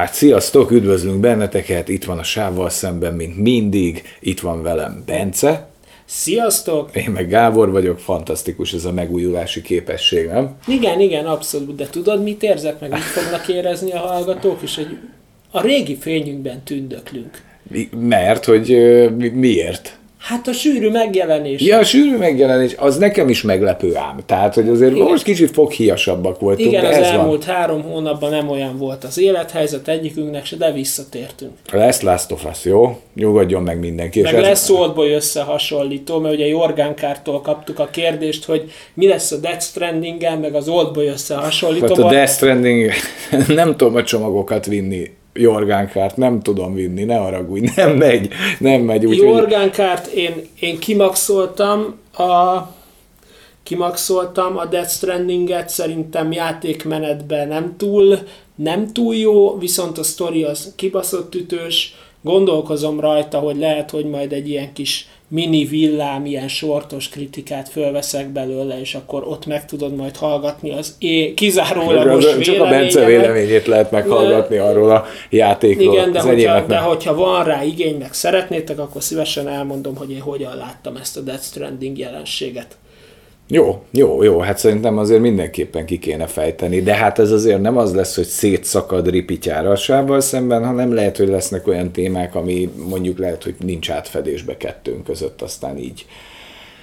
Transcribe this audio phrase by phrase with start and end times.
[0.00, 5.68] Hát sziasztok, üdvözlünk benneteket, itt van a sávval szemben, mint mindig, itt van velem Bence,
[6.04, 6.96] Sziasztok!
[6.96, 10.56] én meg Gábor vagyok, fantasztikus ez a megújulási képesség, nem?
[10.66, 14.98] Igen, igen, abszolút, de tudod, mit érzek, meg mit fognak érezni a hallgatók is, hogy
[15.50, 17.42] a régi fényünkben tündöklünk.
[18.00, 18.68] Mert, hogy
[19.34, 19.98] miért?
[20.20, 21.60] Hát a sűrű megjelenés.
[21.60, 24.16] Ja, a sűrű megjelenés, az nekem is meglepő ám.
[24.26, 25.06] Tehát, hogy azért Igen.
[25.06, 29.18] most kicsit foghíjasabbak voltunk, Igen, de az ez elmúlt három hónapban nem olyan volt az
[29.18, 31.52] élethelyzet egyikünknek se, de visszatértünk.
[31.72, 31.80] van.
[31.80, 33.00] Lesz Last of Us, jó?
[33.14, 34.20] Nyugodjon meg mindenki.
[34.20, 39.62] Meg lesz Oldboy összehasonlító, mert ugye Jorgánkártól kaptuk a kérdést, hogy mi lesz a Death
[39.64, 42.10] stranding meg az Oldboy Hát a összehasonlítóval.
[42.10, 42.90] Death Stranding,
[43.48, 49.06] nem tudom a csomagokat vinni, Jorgánkárt, nem tudom vinni, ne haragudj, nem megy, nem megy.
[49.06, 52.58] Úgy, Jorgánkárt én, én kimaxoltam a
[53.62, 58.18] kimaxoltam a Death Stranding-et, szerintem játékmenetben nem túl,
[58.54, 64.32] nem túl jó, viszont a sztori az kibaszott ütős, gondolkozom rajta, hogy lehet, hogy majd
[64.32, 69.94] egy ilyen kis mini villám, ilyen sortos kritikát fölveszek belőle, és akkor ott meg tudod
[69.96, 75.92] majd hallgatni az é- kizárólagos Az- Csak a Bence véleményét lehet meghallgatni arról a játékról.
[75.94, 80.10] Igen, de az hogyha, de hogyha van rá igény, meg szeretnétek, akkor szívesen elmondom, hogy
[80.10, 82.76] én hogyan láttam ezt a Death Stranding jelenséget.
[83.52, 87.76] Jó, jó, jó, hát szerintem azért mindenképpen ki kéne fejteni, de hát ez azért nem
[87.76, 92.70] az lesz, hogy szétszakad ripityára a sávval szemben, hanem lehet, hogy lesznek olyan témák, ami
[92.88, 96.06] mondjuk lehet, hogy nincs átfedésbe kettőnk között, aztán így.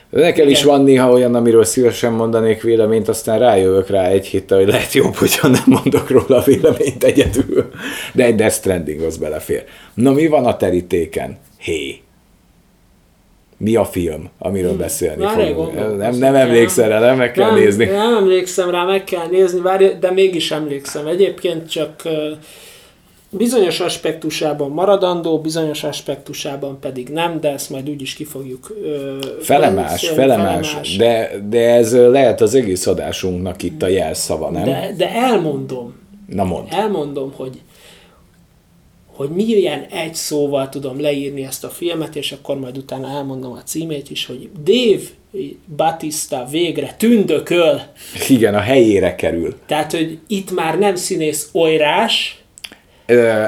[0.10, 4.68] Nekem is van néha olyan, amiről szívesen mondanék véleményt, aztán rájövök rá egy héttel, hogy
[4.68, 7.70] lehet jobb, hogyha nem mondok róla véleményt egyedül.
[8.14, 9.64] De egy Death Stranding az belefér.
[9.94, 11.38] Na mi van a terítéken?
[11.58, 12.02] Hé.
[13.58, 15.98] Mi a film, amiről beszélni Várj, fogunk?
[15.98, 17.86] Nem, nem emlékszel rá, nem meg kell nem, nézni.
[17.86, 21.08] Nem emlékszem rá, meg kell nézni, várj, de mégis emlékszem.
[21.08, 22.02] Egyébként csak
[23.30, 28.78] bizonyos aspektusában maradandó, bizonyos aspektusában pedig nem, de ezt majd úgyis ki fogjuk
[29.42, 34.64] Felemás, beszélni, felemás, de, de ez lehet az egész adásunknak itt a jelszava, nem?
[34.64, 35.96] de, de elmondom,
[36.28, 36.66] Na mondd.
[36.70, 37.62] elmondom, hogy
[39.18, 43.64] hogy milyen egy szóval tudom leírni ezt a filmet, és akkor majd utána elmondom a
[43.64, 45.04] címét is, hogy Dave
[45.76, 47.82] Batista végre tündököl.
[48.30, 49.56] Igen, a helyére kerül.
[49.66, 52.42] Tehát, hogy itt már nem színész olyrás,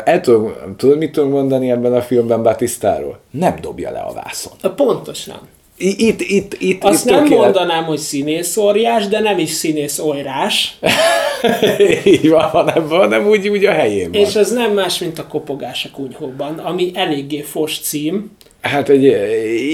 [0.04, 3.20] El tudom, tudod, mit tudunk mondani ebben a filmben Batistáról?
[3.32, 4.54] Nem dobja le a vászon.
[4.76, 5.40] pontosan.
[5.78, 10.78] Itt, itt, itt, Azt itt nem mondanám, hogy színész orjás, de nem is színész olyrás,
[12.04, 14.22] Így van, hanem, hanem úgy, úgy a helyén van.
[14.22, 19.04] és az nem más, mint a kopogás a kunyhóban, ami eléggé fos cím, Hát egy,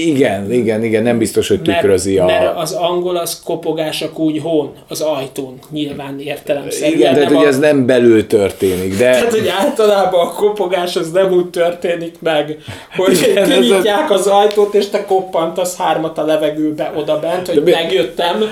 [0.06, 2.24] igen, igen, igen, nem biztos, hogy mert, tükrözi a...
[2.24, 6.98] mert az angol az kopogás a kunyhón, az ajtón, nyilván értelemszerűen.
[6.98, 9.10] Igen, tehát hogy a- ez nem belül történik, de...
[9.10, 12.58] Tehát, hogy általában a kopogás az nem úgy történik meg,
[12.96, 17.62] hogy Igen, ez kinyitják az ajtót, és te koppantasz hármat a levegőbe oda bent, hogy
[17.62, 18.44] mi- megjöttem,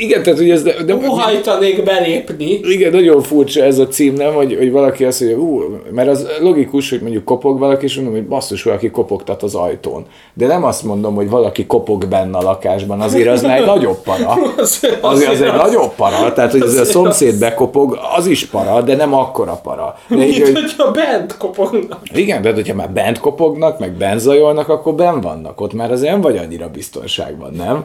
[0.00, 0.62] Igen, tehát hogy ez...
[0.62, 2.60] De, de, óhajtanék belépni.
[2.62, 4.34] Igen, nagyon furcsa ez a cím, nem?
[4.34, 5.62] Hogy, hogy valaki azt mondja, ú,
[5.92, 10.04] mert az logikus, hogy mondjuk kopog valaki, és mondom, hogy basszus, valaki kopogtat az ajtón.
[10.34, 13.98] De nem azt mondom, hogy valaki kopog benne a lakásban, azért az már egy nagyobb
[14.02, 14.34] para.
[14.56, 18.46] Azért- Azért az egy az- nagyobb para, tehát hogy az a szomszéd bekopog, az is
[18.46, 19.98] para, de nem akkora para.
[20.08, 22.00] De így, hogy, hogyha bent kopognak.
[22.14, 25.60] igen, de hogyha már bent kopognak, meg bent zajolnak, akkor ben vannak.
[25.60, 27.84] Ott már azért nem vagy annyira biztonságban, nem?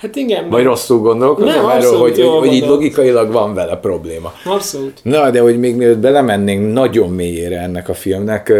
[0.00, 1.00] Hát igen, Vagy rosszul
[1.54, 4.32] gondolkozom Nem, erről, hogy, hogy, hogy így logikailag van vele probléma.
[4.44, 5.00] abszolút.
[5.02, 8.52] Na, de hogy még mielőtt belemennénk nagyon mélyére ennek a filmnek,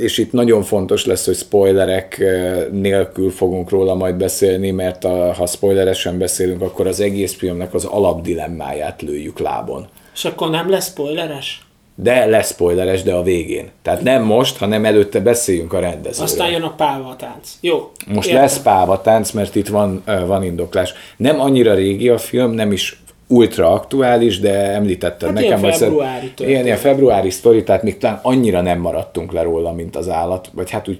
[0.00, 2.24] és itt nagyon fontos lesz, hogy spoilerek
[2.72, 7.84] nélkül fogunk róla majd beszélni, mert a, ha spoileresen beszélünk, akkor az egész filmnek az
[7.84, 9.86] alapdilemmáját lőjük lábon.
[10.14, 11.64] És akkor nem lesz spoileres?
[12.02, 13.70] De lesz spoileres, de a végén.
[13.82, 16.24] Tehát nem most, hanem előtte beszéljünk a rendezőről.
[16.24, 17.52] Aztán jön a pálvatánc.
[17.60, 17.90] Jó.
[18.06, 18.42] Most értem.
[18.42, 20.92] lesz pávatánc, mert itt van, van indoklás.
[21.16, 25.74] Nem annyira régi a film, nem is ultra aktuális, de említetted Hát nekem, ilyen hogy
[25.74, 26.64] februári ilyen, történet.
[26.64, 30.50] ilyen februári sztori, tehát még talán annyira nem maradtunk le róla, mint az állat.
[30.52, 30.98] Vagy hát úgy,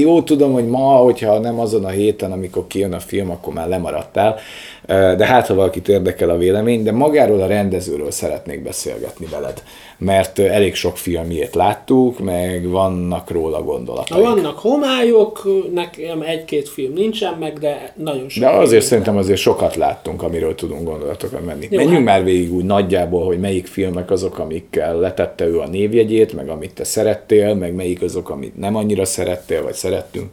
[0.00, 3.68] jó tudom, hogy ma, hogyha nem azon a héten, amikor kijön a film, akkor már
[3.68, 4.38] lemaradtál,
[4.86, 9.62] de hát, ha valakit érdekel a vélemény, de magáról a rendezőről szeretnék beszélgetni veled,
[9.98, 14.20] mert elég sok filmjét láttuk, meg vannak róla Na, gondolatai.
[14.22, 18.42] vannak homályok, nekem egy-két film nincsen meg, de nagyon sok.
[18.42, 18.80] De azért film.
[18.80, 21.68] szerintem azért sokat láttunk, amiről tudunk gondolatokat menni.
[21.70, 25.66] Jó, Menjünk hát- már végig úgy nagyjából, hogy melyik filmek azok, amikkel letette ő a
[25.66, 30.30] névjegyét, meg amit te szerettél, meg melyik azok, amit nem annyira szerettél, vagy szerettünk.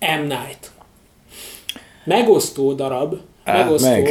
[0.00, 0.22] M.
[0.22, 0.70] Night.
[2.04, 3.14] Megosztó darab,
[3.44, 4.02] megosztó, meg,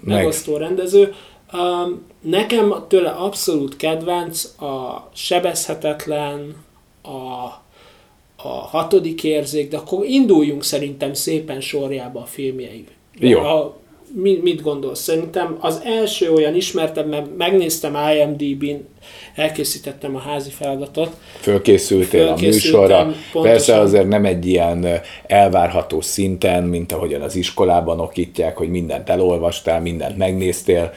[0.00, 0.16] meg.
[0.16, 1.14] megosztó rendező.
[1.52, 6.56] Um, nekem tőle abszolút kedvenc a sebezhetetlen,
[7.02, 7.44] a,
[8.36, 12.86] a hatodik érzék, de akkor induljunk szerintem szépen sorjába a filmjeim.
[13.18, 13.40] Jó.
[13.40, 13.76] A,
[14.12, 15.00] mit, mit gondolsz?
[15.00, 18.86] Szerintem az első olyan ismertem, mert megnéztem IMDb-n,
[19.34, 21.16] elkészítettem a házi feladatot.
[21.40, 23.04] Fölkészültél a műsorra.
[23.04, 23.42] pontosan.
[23.42, 29.80] Persze azért nem egy ilyen elvárható szinten, mint ahogyan az iskolában okítják, hogy mindent elolvastál,
[29.80, 30.92] mindent megnéztél,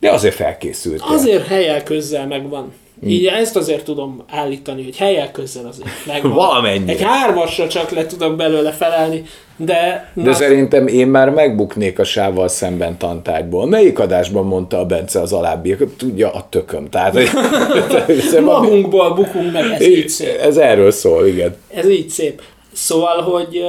[0.00, 1.06] de azért felkészültél.
[1.08, 2.72] Azért helyel közzel megvan.
[3.06, 6.32] Így ezt azért tudom állítani, hogy helyel közzel azért megvan.
[6.46, 6.92] Valamennyire.
[6.92, 9.22] Egy hármasra csak le tudok belőle felelni,
[9.56, 10.10] de...
[10.14, 13.66] De szerintem én már megbuknék a sávval szemben tantárgyból.
[13.66, 15.88] Melyik adásban mondta a Bence az alábbiakat?
[15.88, 16.88] Tudja, a tököm.
[16.90, 17.18] Tehát,
[18.44, 20.38] magunkból bukunk meg, ez így szép.
[20.40, 21.56] ez erről szól, igen.
[21.74, 22.42] Ez így szép.
[22.72, 23.60] Szóval, hogy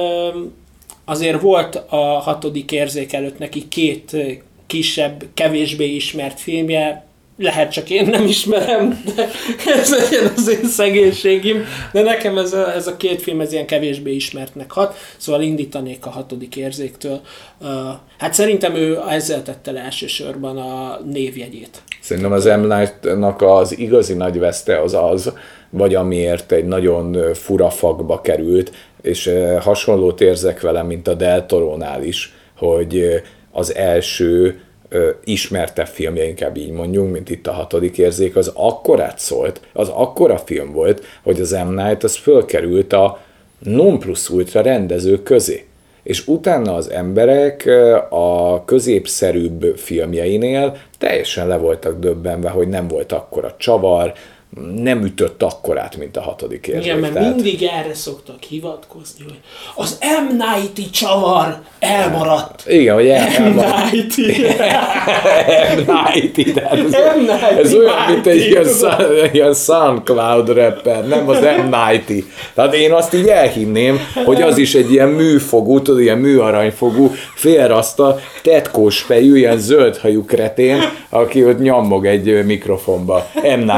[1.04, 4.16] azért volt a hatodik érzék előtt neki két
[4.66, 7.07] kisebb, kevésbé ismert filmje,
[7.38, 9.28] lehet csak én nem ismerem, de
[9.80, 13.66] ez legyen az én szegénységim, de nekem ez a, ez a két film ez ilyen
[13.66, 17.20] kevésbé ismertnek hat, szóval indítanék a hatodik érzéktől.
[17.60, 17.66] Ö,
[18.18, 21.82] Hát szerintem ő ezzel tette le elsősorban a névjegyét.
[22.00, 22.60] Szerintem az M.
[22.60, 25.32] Night-nak az igazi nagy veszte az az,
[25.70, 29.30] vagy amiért egy nagyon fura fakba került, és
[29.60, 36.56] hasonlót érzek vele, mint a Del Toronál is, hogy az első ö, ismertebb filmje, inkább
[36.56, 41.40] így mondjunk, mint itt a hatodik érzék, az akkorát szólt, az akkora film volt, hogy
[41.40, 41.74] az M.
[41.74, 43.20] Night az fölkerült a
[43.58, 45.66] non plus ultra rendezők közé.
[46.02, 47.70] És utána az emberek
[48.10, 54.12] a középszerűbb filmjeinél teljesen le voltak döbbenve, hogy nem volt akkora csavar,
[54.74, 56.84] nem ütött akkorát, mint a hatodik érzék.
[56.84, 59.38] Igen, mert Tehát- mindig erre szoktak hivatkozni, hogy
[59.74, 60.36] az M.
[60.36, 62.64] Nighty csavar elmaradt.
[62.68, 63.54] Igen, hogy el, M.
[63.54, 64.22] Nighty.
[65.76, 65.84] M.
[66.54, 66.92] Tehát ez,
[67.58, 68.66] ez olyan, mint egy ilyen,
[69.32, 71.74] ilyen SoundCloud rapper, nem az M.
[71.76, 72.24] Nighty.
[72.54, 78.18] Tehát én azt így elhinném, hogy az is egy ilyen műfogú, tudod, ilyen műaranyfogú, félraszta,
[78.42, 83.26] tetkós fejű, ilyen zöldhajú kretén, aki ott nyammog egy mikrofonba.
[83.42, 83.70] M.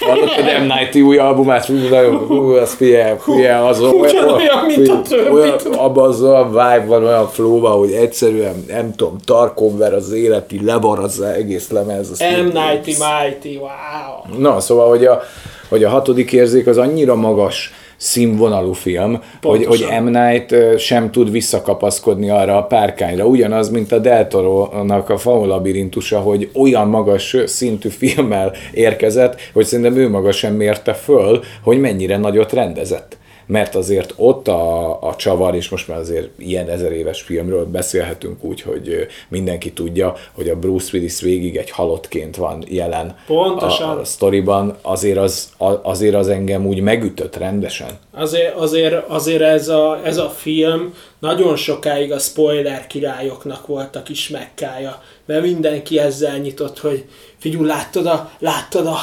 [0.00, 0.20] Nighty.
[0.20, 0.66] Hallottad M.
[0.66, 1.64] Nighty új albumát?
[1.66, 5.30] Hú, nagyon, hú, az figyelj, figyelj, az Ugyanolyan, mint a többi.
[5.30, 10.12] olyan, abban az olyan vibe van, olyan flow van, hogy egyszerűen, nem tudom, Tarkonver az
[10.12, 12.10] életi lebarazza egész lemez.
[12.10, 12.44] azt M.
[12.44, 14.38] Nighty Mighty, wow.
[14.38, 15.22] Na, szóval, hogy a,
[15.68, 17.72] hogy a hatodik érzék az annyira magas
[18.04, 20.02] színvonalú film, hogy, Pontosan.
[20.02, 20.18] hogy M.
[20.18, 23.26] Night sem tud visszakapaszkodni arra a párkányra.
[23.26, 29.64] Ugyanaz, mint a Del Toro-nak a Faun labirintusa, hogy olyan magas szintű filmmel érkezett, hogy
[29.64, 33.16] szerintem ő maga sem mérte föl, hogy mennyire nagyot rendezett.
[33.46, 38.44] Mert azért ott a, a csavar, és most már azért ilyen ezer éves filmről beszélhetünk
[38.44, 43.88] úgy, hogy mindenki tudja, hogy a Bruce Willis végig egy halottként van jelen Pontosan.
[43.88, 45.52] a, a sztoriban, azért az,
[45.82, 47.98] azért az engem úgy megütött rendesen.
[48.12, 54.02] Azért, azért, azért ez, a, ez a film nagyon sokáig a spoiler királyoknak volt a
[54.02, 57.04] kis mekkája, mert mindenki ezzel nyitott, hogy
[57.38, 58.98] figyú, láttad a, láttad a,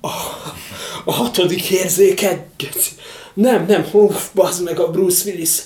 [0.00, 0.10] a,
[1.04, 2.46] a hatodik érzéket?
[3.38, 5.58] Nem, nem, uff, bazd meg a Bruce Willis,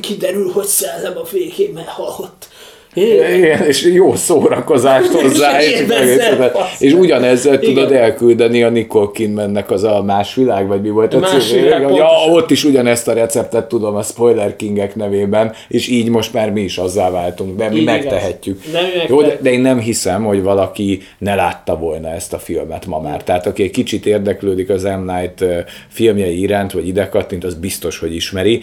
[0.00, 2.48] kiderül, hogy szellem a fékében halott.
[2.94, 7.74] Igen, és jó szórakozást hozzá, és, élvezet, és, ugyanezzel Igen.
[7.74, 11.62] tudod elküldeni a Nicole Kidmannek az a más világ, vagy mi volt a Más cím?
[11.62, 16.32] világ, ja, ott is ugyanezt a receptet tudom a Spoiler Kingek nevében, és így most
[16.32, 17.94] már mi is azzá váltunk, de mi igaz.
[17.94, 18.62] megtehetjük.
[19.08, 23.00] Jó, de, de én nem hiszem, hogy valaki ne látta volna ezt a filmet ma
[23.00, 23.24] már.
[23.24, 25.10] Tehát aki egy kicsit érdeklődik az M.
[25.10, 25.44] Night
[25.88, 28.62] filmjei iránt, vagy ide kattint, az biztos, hogy ismeri.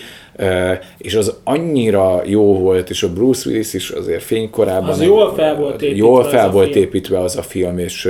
[0.97, 5.55] És az annyira jó volt, és a Bruce Willis is azért fénykorában Az jól fel
[5.55, 6.83] volt építve Jól az fel a volt film.
[6.83, 8.09] építve az a film, és,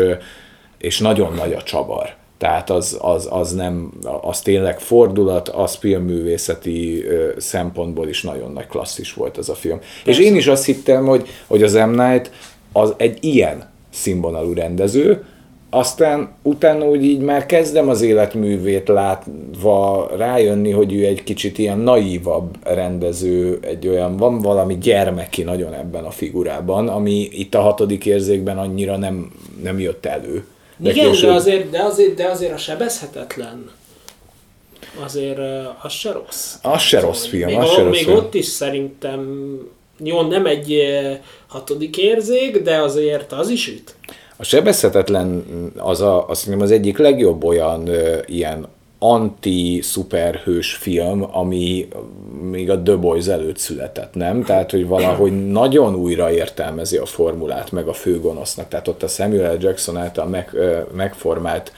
[0.78, 2.16] és nagyon nagy a csavar.
[2.38, 3.92] Tehát az, az, az nem,
[4.22, 7.04] az tényleg fordulat, az filmművészeti
[7.38, 9.78] szempontból is nagyon nagy klasszis volt az a film.
[9.78, 10.22] Persze.
[10.22, 11.90] És én is azt hittem, hogy, hogy az M.
[11.90, 12.32] Night
[12.72, 15.24] az egy ilyen színvonalú rendező,
[15.70, 21.78] aztán utána úgy így már kezdem az életművét látva rájönni, hogy ő egy kicsit ilyen
[21.80, 28.06] naívabb rendező, egy olyan, van valami gyermeki nagyon ebben a figurában, ami itt a hatodik
[28.06, 29.32] érzékben annyira nem,
[29.64, 30.46] nem jött elő.
[30.84, 33.70] Igen, később- de azért, de, azért, de azért a sebezhetetlen
[35.04, 36.56] azért ö, az se rossz.
[36.62, 38.18] Az se rossz film, még, az se rossz még film.
[38.18, 39.50] ott is szerintem
[40.04, 41.12] jó, nem egy ö,
[41.48, 43.96] hatodik érzék, de azért az is üt.
[44.38, 45.46] A sebezhetetlen
[45.78, 48.68] az, a, azt mondjam, az egyik legjobb olyan ö, ilyen
[49.00, 51.88] anti-szuperhős film, ami
[52.42, 54.44] még a The Boys előtt született, nem?
[54.44, 58.68] Tehát, hogy valahogy nagyon újra értelmezi a formulát, meg a főgonosznak.
[58.68, 59.58] Tehát ott a Samuel L.
[59.60, 60.56] Jackson által meg,
[60.96, 61.72] megformált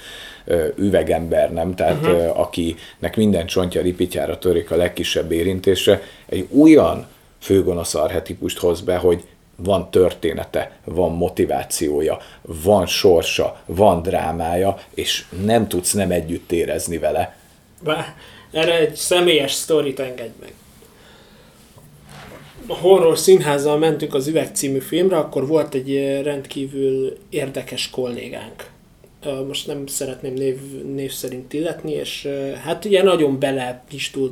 [0.75, 1.75] üvegember, nem?
[1.75, 2.39] Tehát uh-huh.
[2.39, 7.08] akinek minden csontja ripityára törik a legkisebb érintésre, egy olyan
[7.39, 9.24] főgonosz arhetipust hoz be, hogy
[9.63, 17.38] van története, van motivációja, van sorsa, van drámája, és nem tudsz nem együtt érezni vele.
[17.84, 18.16] Bá,
[18.51, 20.54] erre egy személyes sztorit engedj meg.
[22.68, 28.70] A horror színházzal mentünk az Üveg című filmre, akkor volt egy rendkívül érdekes kollégánk
[29.48, 32.28] most nem szeretném név, név szerint illetni, és
[32.64, 34.32] hát ugye nagyon bele is tud,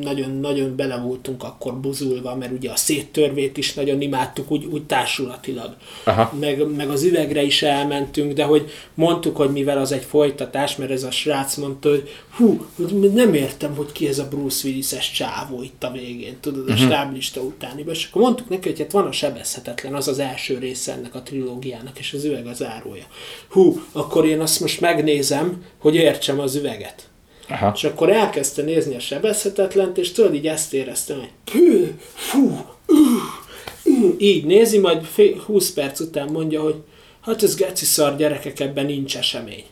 [0.00, 4.84] nagyon, nagyon bele voltunk akkor buzulva, mert ugye a széttörvét is nagyon imádtuk, úgy, úgy
[4.84, 5.76] társulatilag.
[6.04, 6.32] Aha.
[6.40, 10.90] Meg, meg, az üvegre is elmentünk, de hogy mondtuk, hogy mivel az egy folytatás, mert
[10.90, 12.66] ez a srác mondta, hogy hú,
[13.14, 16.86] nem értem, hogy ki ez a Bruce Willis-es csávó itt a végén, tudod, a uh-huh.
[16.86, 17.84] stáblista utáni.
[17.88, 21.22] És akkor mondtuk neki, hogy hát van a sebezhetetlen, az az első része ennek a
[21.22, 23.04] trilógiának, és az üveg az árója.
[23.48, 27.02] Hú, akkor én azt most megnézem, hogy értsem az üveget.
[27.48, 27.72] Aha.
[27.74, 34.14] És akkor elkezdte nézni a sebezhetetlent, és tudod, így ezt éreztem, hogy pű, fú, uh,
[34.18, 35.06] így nézi, majd
[35.46, 36.76] 20 perc után mondja, hogy
[37.20, 39.64] hát ez geci szar gyerekek, ebben nincs esemény.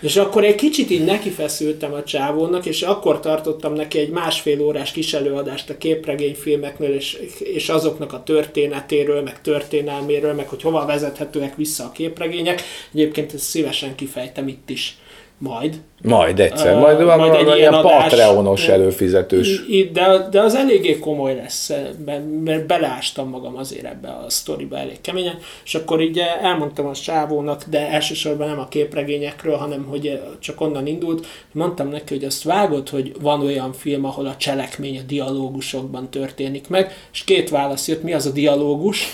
[0.00, 4.92] És akkor egy kicsit így nekifeszültem a csávónak, és akkor tartottam neki egy másfél órás
[4.92, 11.56] kis előadást a képregényfilmekről, és, és azoknak a történetéről, meg történelméről, meg hogy hova vezethetőek
[11.56, 12.62] vissza a képregények.
[12.92, 14.96] Egyébként ezt szívesen kifejtem itt is
[15.38, 15.80] majd.
[16.02, 19.60] Majd egyszer, uh, majd, majd egy ilyen adás, Patreonos előfizetős.
[19.92, 21.72] De, de az eléggé komoly lesz,
[22.44, 27.64] mert beleástam magam azért ebbe a sztoriba elég keményen, és akkor így elmondtam a sávónak,
[27.70, 32.88] de elsősorban nem a képregényekről, hanem hogy csak onnan indult, mondtam neki, hogy azt vágod,
[32.88, 38.02] hogy van olyan film, ahol a cselekmény a dialógusokban történik meg, és két válasz jött,
[38.02, 39.12] mi az a dialógus?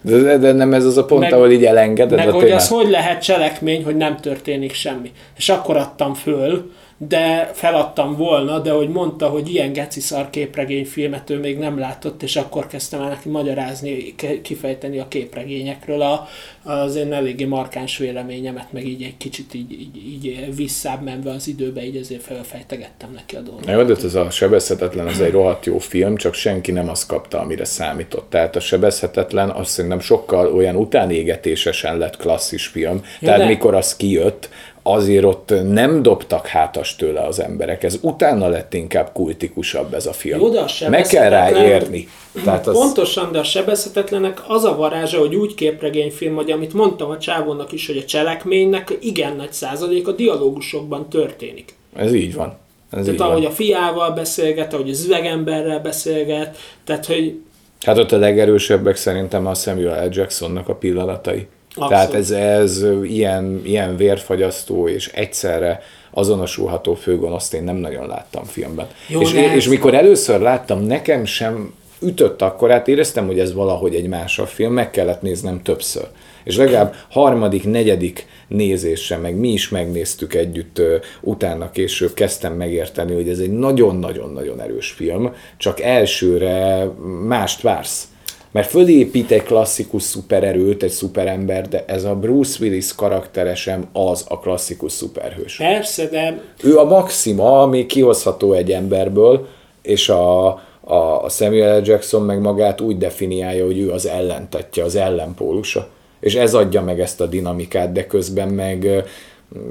[0.00, 2.68] de, de nem ez az a pont, meg, ahol így elengeded meg, a hogy az
[2.68, 5.12] hogy lehet cselekmény, hogy nem történik semmi.
[5.36, 6.70] És akkor adtam föl,
[7.00, 12.22] de feladtam volna, de hogy mondta, hogy ilyen geci szar képregényfilmet ő még nem látott,
[12.22, 16.28] és akkor kezdtem el neki magyarázni, kifejteni a képregényekről a,
[16.62, 21.48] az én eléggé markáns véleményemet, meg így egy kicsit így, így, így visszább menve az
[21.48, 23.70] időbe, így ezért felfejtegettem neki a dolgot.
[23.70, 27.40] Jó, de ez a Sebezhetetlen az egy rohadt jó film, csak senki nem azt kapta,
[27.40, 28.30] amire számított.
[28.30, 32.96] Tehát a Sebezhetetlen azt szerintem sokkal olyan utánégetésesen lett klasszis film.
[33.20, 33.46] Ja, Tehát de...
[33.46, 34.48] mikor az kijött,
[34.92, 37.82] azért ott nem dobtak hátas tőle az emberek.
[37.82, 40.40] Ez utána lett inkább kultikusabb ez a film.
[40.40, 42.08] Jó, de a Meg kell rá érni.
[42.44, 42.74] Tehát az...
[42.74, 47.72] Pontosan, de a sebezhetetlenek az a varázsa, hogy úgy képregényfilm, hogy amit mondtam a csávónak
[47.72, 51.74] is, hogy a cselekménynek igen nagy százalék a dialógusokban történik.
[51.96, 52.56] Ez így van.
[52.90, 53.50] Ez tehát ahogy van.
[53.50, 57.40] a fiával beszélget, ahogy az üvegemberrel beszélget, tehát hogy...
[57.80, 60.08] Hát ott a legerősebbek szerintem a Samuel L.
[60.12, 61.46] Jacksonnak a pillanatai.
[61.80, 61.88] Abszolút.
[61.88, 68.86] Tehát ez, ez ilyen, ilyen vérfagyasztó és egyszerre azonosulható főgonoszt én nem nagyon láttam filmben.
[69.06, 73.94] Jó, és, és mikor először láttam, nekem sem ütött akkor, hát éreztem, hogy ez valahogy
[73.94, 76.06] egy másabb film, meg kellett néznem többször.
[76.44, 80.80] És legalább harmadik, negyedik nézésre, meg mi is megnéztük együtt
[81.20, 86.84] utána később, kezdtem megérteni, hogy ez egy nagyon-nagyon-nagyon erős film, csak elsőre
[87.26, 88.08] mást vársz
[88.52, 94.24] mert fölépít egy klasszikus szupererőt, egy szuperember, de ez a Bruce Willis karaktere sem az
[94.28, 95.56] a klasszikus szuperhős.
[95.56, 96.40] Persze, de...
[96.62, 99.46] Ő a maxima, ami kihozható egy emberből,
[99.82, 100.46] és a,
[100.80, 101.82] a Samuel L.
[101.84, 105.88] Jackson meg magát úgy definiálja, hogy ő az ellentetje, az ellenpólusa.
[106.20, 109.04] És ez adja meg ezt a dinamikát, de közben meg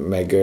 [0.07, 0.35] meg,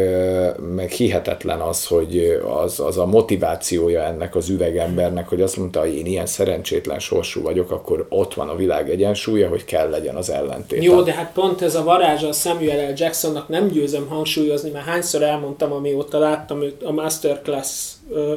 [0.74, 5.94] meg hihetetlen az, hogy az, az a motivációja ennek az üvegembernek, hogy azt mondta, hogy
[5.94, 10.30] én ilyen szerencsétlen sorsú vagyok, akkor ott van a világ egyensúlya, hogy kell legyen az
[10.30, 10.84] ellentét.
[10.84, 12.92] Jó, de hát pont ez a varázsa a Samuel L.
[12.96, 18.34] Jacksonnak nem győzöm hangsúlyozni, mert hányszor elmondtam, amióta láttam őt, a Masterclass ö,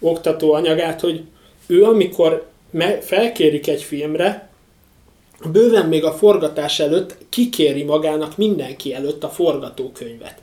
[0.00, 1.22] oktató anyagát, hogy
[1.66, 4.49] ő amikor me- felkérik egy filmre,
[5.48, 10.34] bőven még a forgatás előtt kikéri magának mindenki előtt a forgatókönyvet.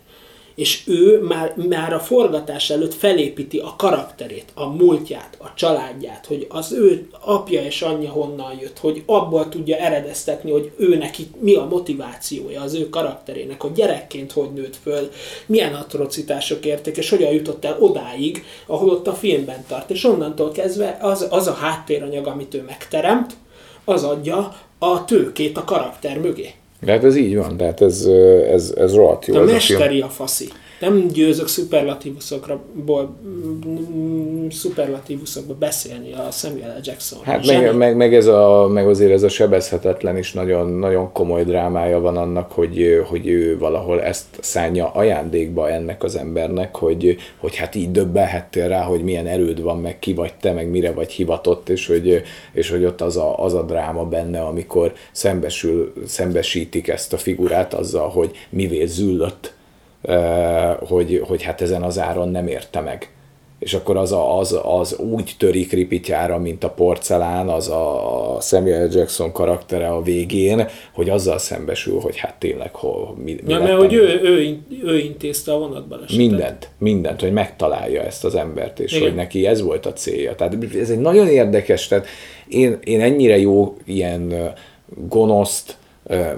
[0.56, 6.46] És ő már, már a forgatás előtt felépíti a karakterét, a múltját, a családját, hogy
[6.50, 11.56] az ő apja és anyja honnan jött, hogy abból tudja eredeztetni, hogy ő neki mi
[11.56, 15.10] a motivációja az ő karakterének, hogy gyerekként hogy nőtt föl,
[15.46, 19.90] milyen atrocitások érték, és hogyan jutott el odáig, ahol ott a filmben tart.
[19.90, 23.34] És onnantól kezdve az, az a háttéranyag, amit ő megteremt,
[23.86, 26.54] az adja a tőkét a karakter mögé.
[26.88, 28.06] Hát ez így van, tehát ez,
[28.52, 29.36] ez, ez rohadt jó.
[29.36, 30.48] A mesteri a faszi.
[30.80, 36.80] Nem győzök szuperlatívuszokra, mm, szuperlatívuszokba beszélni a Samuel L.
[36.84, 37.20] Jackson.
[37.24, 41.44] Hát meg, meg, meg, ez a, meg azért ez a sebezhetetlen is nagyon, nagyon komoly
[41.44, 47.56] drámája van annak, hogy, hogy ő valahol ezt szánja ajándékba ennek az embernek, hogy, hogy
[47.56, 51.12] hát így döbbelhettél rá, hogy milyen erőd van, meg ki vagy te, meg mire vagy
[51.12, 52.22] hivatott, és hogy,
[52.54, 57.74] és hogy ott az a, az a dráma benne, amikor szembesül, szembesítik ezt a figurát
[57.74, 59.56] azzal, hogy mivé züllött
[60.80, 63.12] hogy, hogy hát ezen az áron nem érte meg.
[63.60, 68.88] És akkor az, a, az, az úgy törik ripityára, mint a porcelán, az a Samuel
[68.92, 73.78] Jackson karaktere a végén, hogy azzal szembesül, hogy hát tényleg hol, mi, mi ja, mert
[73.78, 76.18] hogy ő, ő, ő intézte a vonatbalesetet.
[76.18, 79.08] Mindent, mindent, hogy megtalálja ezt az embert, és Igen.
[79.08, 80.36] hogy neki ez volt a célja.
[80.36, 82.08] Tehát ez egy nagyon érdekes, tehát
[82.48, 84.54] én, én ennyire jó ilyen
[85.08, 85.78] gonoszt,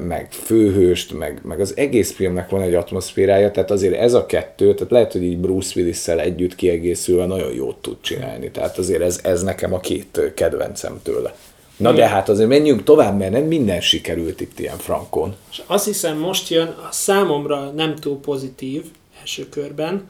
[0.08, 4.74] meg főhőst, meg, meg az egész filmnek van egy atmoszférája, tehát azért ez a kettő,
[4.74, 9.20] tehát lehet, hogy így Bruce willis együtt kiegészülve nagyon jót tud csinálni, tehát azért ez,
[9.24, 11.36] ez nekem a két kedvencem tőle.
[11.78, 15.36] Na de hát azért menjünk tovább, mert nem minden sikerült itt ilyen frankon.
[15.52, 18.84] És azt hiszem most jön a számomra nem túl pozitív
[19.20, 20.10] első körben,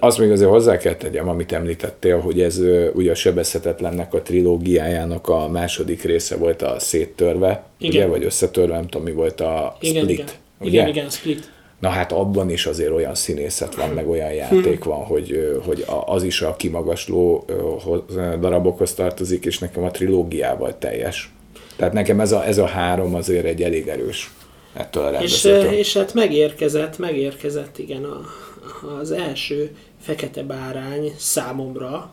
[0.00, 2.60] azt még azért hozzá kell tegyem, amit említettél, hogy ez
[2.94, 7.90] ugye a Sebezhetetlennek a trilógiájának a második része volt a széttörve, igen.
[7.90, 10.18] ugye, vagy összetörve, nem tudom mi volt a igen, Split.
[10.18, 10.70] Igen, ugye?
[10.70, 11.52] igen, igen, Split.
[11.80, 16.22] Na hát abban is azért olyan színészet van, meg olyan játék van, hogy, hogy az
[16.22, 17.44] is a kimagasló
[18.40, 21.32] darabokhoz tartozik, és nekem a trilógiával teljes.
[21.76, 24.30] Tehát nekem ez a, ez a három azért egy elég erős
[24.74, 28.20] ettől a és, és hát megérkezett, megérkezett igen a,
[29.00, 32.10] az első fekete bárány számomra.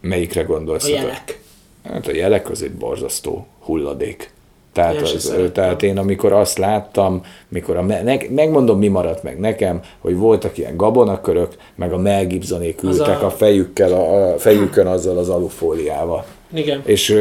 [0.00, 0.84] Melyikre gondolsz?
[0.84, 1.40] A jelek.
[1.84, 4.32] Hát a jelek az egy borzasztó hulladék.
[4.72, 9.80] Tehát, az, tehát én amikor azt láttam, mikor a, meg, megmondom mi maradt meg nekem,
[9.98, 13.26] hogy voltak ilyen gabonakörök, meg a Mel Gibsonék ültek a...
[13.26, 16.24] a fejükkel, a, a fejükön azzal az alufóliával.
[16.52, 16.82] Igen.
[16.84, 17.14] És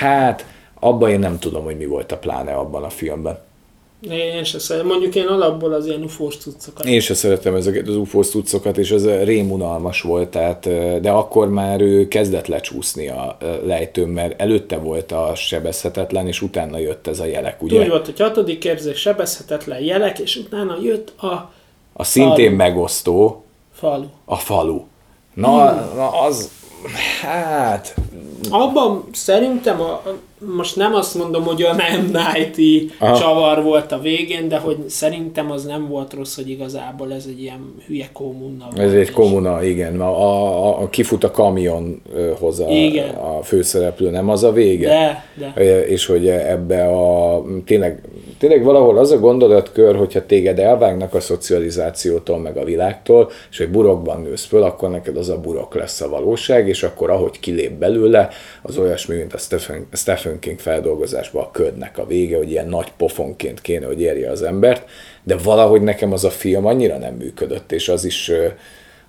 [0.00, 0.46] hát
[0.80, 3.38] abban én nem tudom, hogy mi volt a pláne abban a filmben.
[4.08, 4.88] Én se szeretem.
[4.88, 6.86] Mondjuk én alapból az ilyen ufós cuccokat.
[6.86, 10.68] Én se szeretem ezeket az ufós cuccokat, és ez rémunalmas volt, tehát,
[11.00, 16.78] de akkor már ő kezdett lecsúszni a lejtőn, mert előtte volt a sebezhetetlen, és utána
[16.78, 17.80] jött ez a jelek, ugye?
[17.80, 21.52] Úgy volt, hogy hatodik érzék sebezhetetlen jelek, és utána jött a
[21.92, 22.56] A szintén falu.
[22.56, 24.06] megosztó falu.
[24.24, 24.82] A falu.
[25.34, 25.96] Na, hmm.
[25.96, 26.50] na az,
[27.20, 27.94] hát...
[28.50, 30.02] Abban szerintem a,
[30.56, 32.56] most nem azt mondom, hogy a nem night
[32.98, 37.40] csavar volt a végén, de hogy szerintem az nem volt rossz, hogy igazából ez egy
[37.40, 38.68] ilyen hülye kommuna.
[38.76, 40.00] Ez egy kommuna, igen.
[40.00, 43.14] A, a, a, kifut a kamionhoz a, igen.
[43.14, 44.88] a főszereplő, nem az a vége?
[44.88, 45.24] De,
[45.54, 45.86] de.
[45.86, 48.00] És hogy ebbe a tényleg,
[48.40, 53.70] tényleg valahol az a gondolatkör, hogyha téged elvágnak a szocializációtól, meg a világtól, és hogy
[53.70, 57.72] burokban nősz föl, akkor neked az a burok lesz a valóság, és akkor ahogy kilép
[57.72, 58.28] belőle,
[58.62, 62.92] az olyasmi, mint a Stephen, Stephen King feldolgozásban a ködnek a vége, hogy ilyen nagy
[62.96, 64.88] pofonként kéne, hogy érje az embert,
[65.22, 68.32] de valahogy nekem az a film annyira nem működött, és az is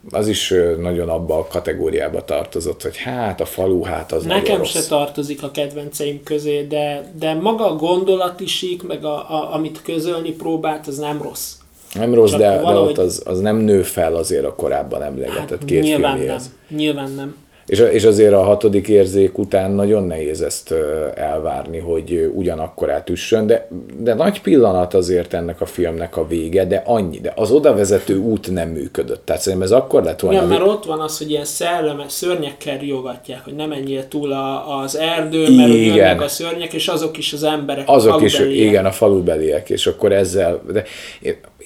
[0.09, 4.83] az is nagyon abba a kategóriába tartozott, hogy hát a falu, hát az Nekem se
[4.87, 10.31] tartozik a kedvenceim közé, de, de maga a gondolati sík, meg a, a, amit közölni
[10.31, 11.53] próbált, az nem rossz.
[11.93, 12.93] Nem rossz, de, valahogy...
[12.93, 16.51] de ott az, az nem nő fel azért a korábban emlegetett hát, két nyilván filmjéhez.
[16.67, 17.35] nem, nyilván nem.
[17.65, 20.73] És, és azért a hatodik érzék után nagyon nehéz ezt
[21.15, 26.83] elvárni, hogy ugyanakkor átüssön, de, de nagy pillanat azért ennek a filmnek a vége, de
[26.85, 29.25] annyi, de az odavezető út nem működött.
[29.25, 30.37] Tehát szerintem ez akkor lett volna...
[30.37, 34.79] Igen, mert ott van az, hogy ilyen szellemes szörnyekkel riogatják, hogy nem menjél túl a,
[34.81, 36.19] az erdő, mert igen.
[36.19, 37.83] a szörnyek, és azok is az emberek.
[37.87, 40.61] Azok is, igen, a falubeliek, és akkor ezzel...
[40.71, 40.83] De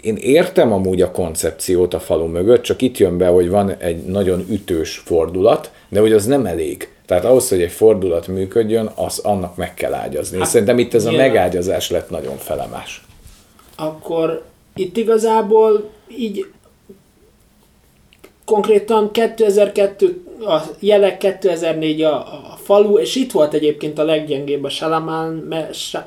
[0.01, 4.05] én értem amúgy a koncepciót a falu mögött, csak itt jön be, hogy van egy
[4.05, 6.89] nagyon ütős fordulat, de hogy az nem elég.
[7.05, 10.37] Tehát ahhoz, hogy egy fordulat működjön, az annak meg kell ágyazni.
[10.37, 13.05] Hát, szerintem itt ez a megágyazás lett nagyon felemás.
[13.75, 14.43] Akkor
[14.75, 16.45] itt igazából így
[18.45, 24.69] konkrétan 2002 a jelek 2004 a, a falu, és itt volt egyébként a leggyengébb a
[24.69, 25.47] Salaman,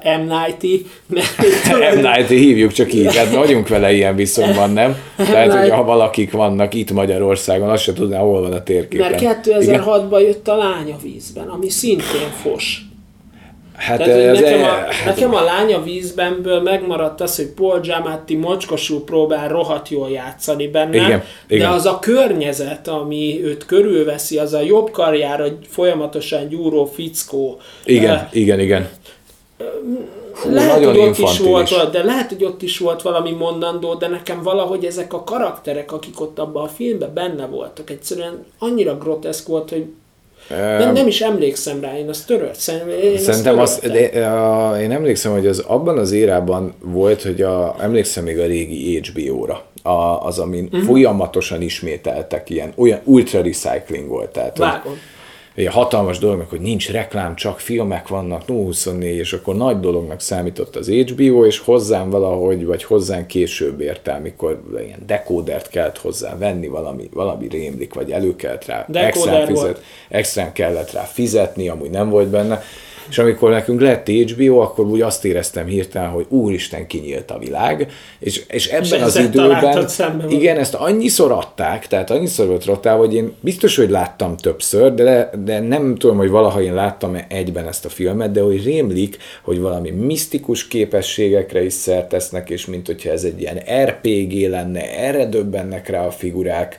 [0.02, 0.20] M.
[0.20, 0.86] Nighty.
[1.94, 1.98] M.
[2.00, 4.96] Nighty hívjuk csak így, hát vagyunk vele ilyen viszonyban, nem?
[5.16, 9.10] Tehát, hogy ha valakik vannak itt Magyarországon, azt se tudná, hol van a térképen.
[9.10, 12.87] Mert 2006-ban jött a lánya vízben, ami szintén fos.
[13.78, 15.04] Hát Tehát, az nekem, a, hát...
[15.04, 20.96] nekem a lánya vízbenből megmaradt az, hogy Paul Giamatti mocskosul próbál rohadt jól játszani benne,
[20.96, 21.68] igen, igen.
[21.68, 27.60] de az a környezet, ami őt körülveszi, az a jobb karjára folyamatosan gyúró fickó.
[27.84, 28.88] Igen, uh, igen, igen.
[30.32, 33.94] Fú, lehet, nagyon hogy ott is volt, de lehet, hogy ott is volt valami mondandó,
[33.94, 38.98] de nekem valahogy ezek a karakterek, akik ott abban a filmben benne voltak, egyszerűen annyira
[38.98, 39.86] groteszk volt, hogy
[40.48, 42.54] nem, nem is emlékszem rá, én azt törölt.
[42.54, 44.20] Szerintem, én Szerintem azt az, töröltem.
[44.20, 48.46] de, uh, én emlékszem, hogy az abban az érában volt, hogy a, emlékszem még a
[48.46, 50.82] régi HBO-ra, a, az, amin uh-huh.
[50.82, 54.30] folyamatosan ismételtek ilyen, olyan ultra recycling volt.
[54.30, 54.92] Tehát, hogy, Vágom.
[54.92, 54.98] egy
[55.66, 60.88] hatalmas dolognak, hogy nincs reklám, csak filmek vannak, 024, és akkor nagy dolognak számított az
[60.88, 66.66] HBO, és hozzám valahogy, vagy hozzám később ért el, mikor ilyen dekódert kellett hozzá venni,
[66.66, 71.90] valami, valami rémlik, vagy elő kellett rá, Decoder extrán, fizet, extrán kellett rá fizetni, amúgy
[71.90, 72.62] nem volt benne,
[73.10, 77.90] és amikor nekünk lett HBO, akkor úgy azt éreztem hirtelen, hogy úristen, kinyílt a világ,
[78.18, 79.88] és, és ebben És az időben,
[80.28, 85.30] igen, ezt annyiszor adták, tehát annyiszor volt rotál, hogy én biztos, hogy láttam többször, de,
[85.44, 89.60] de nem tudom, hogy valaha én láttam egyben ezt a filmet, de hogy rémlik, hogy
[89.60, 95.26] valami misztikus képességekre is szert tesznek, és mint hogyha ez egy ilyen RPG lenne, erre
[95.26, 96.78] döbbennek rá a figurák,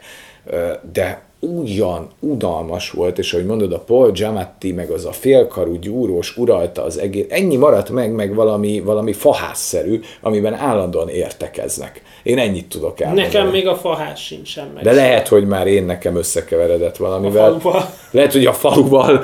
[0.92, 6.38] de ugyan udalmas volt, és ahogy mondod, a Paul Giamatti, meg az a félkarú gyúrós
[6.38, 12.02] uralta az egész, ennyi maradt meg, meg valami, valami fahásszerű, amiben állandóan értekeznek.
[12.24, 13.28] Én ennyit tudok elmondani.
[13.28, 14.84] Nekem még a fahás sincsen meg.
[14.84, 17.54] De lehet, hogy már én nekem összekeveredett valamivel.
[17.54, 17.90] A faluval.
[18.12, 19.24] Lehet, hogy a faluval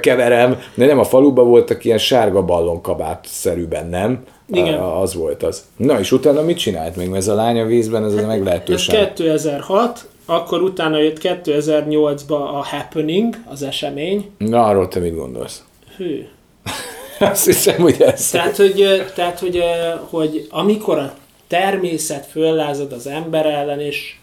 [0.00, 4.24] keverem, de nem a faluban voltak ilyen sárga ballonkabát szerűben, nem?
[4.52, 4.74] Igen.
[4.74, 5.64] A- Az volt az.
[5.76, 7.12] Na és utána mit csinált még?
[7.14, 8.94] Ez a lány a vízben, ez hát, Ez meglehetősen...
[9.14, 14.30] 2006, akkor utána jött 2008-ba a Happening, az esemény.
[14.38, 15.64] Na, arról te mit gondolsz?
[15.96, 16.26] Hű.
[17.18, 18.30] Azt hiszem, hogy ez.
[18.30, 19.62] Tehát, hogy, tehát hogy,
[20.10, 21.14] hogy amikor a
[21.46, 24.16] természet föllázad az ember ellen, és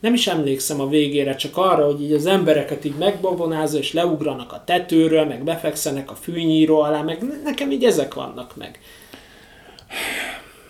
[0.00, 4.52] nem is emlékszem a végére, csak arra, hogy így az embereket így megbabonázza, és leugranak
[4.52, 8.78] a tetőről, meg befekszenek a fűnyíró alá, meg ne- nekem így ezek vannak meg.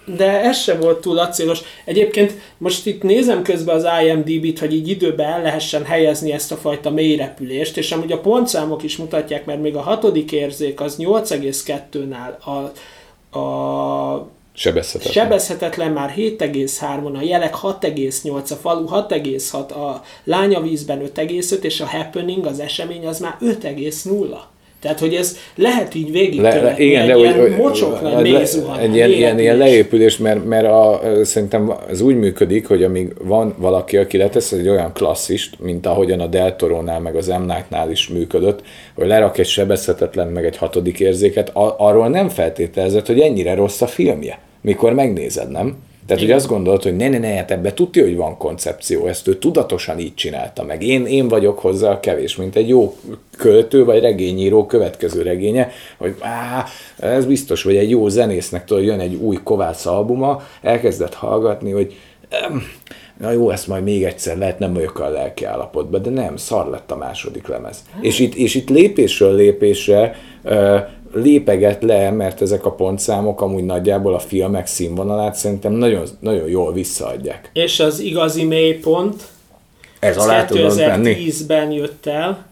[0.05, 1.61] De ez sem volt túl acélos.
[1.85, 6.57] Egyébként most itt nézem közben az IMDb-t, hogy így időben el lehessen helyezni ezt a
[6.57, 12.39] fajta mélyrepülést, és amúgy a pontszámok is mutatják, mert még a hatodik érzék az 8,2-nál,
[12.39, 15.13] a, a Sebezhetetlen.
[15.13, 21.87] sebezhetetlen már 7,3-on, a jelek 6,8, a falu 6,6, a lánya vízben 5,5, és a
[21.87, 24.39] happening, az esemény az már 5,0
[24.83, 28.19] Tehát, hogy ez lehet így végig Le, le, igen, de hogy, ilyen mocsok le-
[28.81, 33.55] egy ilyen, ilyen, ilyen leépülés, mert, mert a, szerintem ez úgy működik, hogy amíg van
[33.59, 37.27] valaki, aki letesz egy olyan klasszist, mint ahogyan a Del Toronál, meg az.
[37.27, 38.63] Night-nál is működött,
[38.95, 43.81] hogy lerak egy sebezhetetlen, meg egy hatodik érzéket, a, arról nem feltételezett, hogy ennyire rossz
[43.81, 45.77] a filmje, mikor megnézed, nem?
[46.07, 49.29] Tehát, hogy azt gondolod, hogy ne, ne, ne, hát ebbe tudja, hogy van koncepció, ezt
[49.29, 50.83] ő tudatosan így csinálta meg.
[50.83, 52.97] Én, én vagyok hozzá kevés, mint egy jó
[53.37, 56.65] költő vagy regényíró következő regénye, hogy á,
[56.99, 61.95] ez biztos, vagy egy jó zenésznek tudod, jön egy új Kovács albuma, elkezdett hallgatni, hogy
[63.19, 66.67] na jó, ezt majd még egyszer lehet, nem vagyok a lelki állapotban, de nem, szar
[66.67, 67.85] lett a második lemez.
[68.01, 70.17] És itt, és itt lépésről lépésre
[71.13, 76.73] lépeget le, mert ezek a pontszámok amúgy nagyjából a filmek színvonalát szerintem nagyon, nagyon jól
[76.73, 77.51] visszaadják.
[77.53, 79.23] És az igazi mélypont,
[79.99, 81.15] Ez alá tudod venni?
[81.15, 82.47] 2010-ben jött el,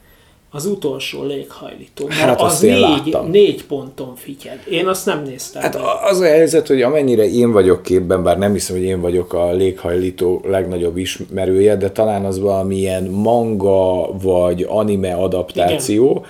[0.53, 2.07] az utolsó léghajlító.
[2.07, 3.31] Mert Hát az én négy, láttam.
[3.31, 4.59] négy ponton fityed.
[4.71, 5.63] Én azt nem néztem.
[5.63, 5.83] Hát meg.
[5.83, 9.33] a- az a helyzet, hogy amennyire én vagyok képben, bár nem hiszem, hogy én vagyok
[9.33, 16.11] a léghajlító legnagyobb ismerője, de talán az valamilyen manga vagy anime adaptáció.
[16.11, 16.23] Igen.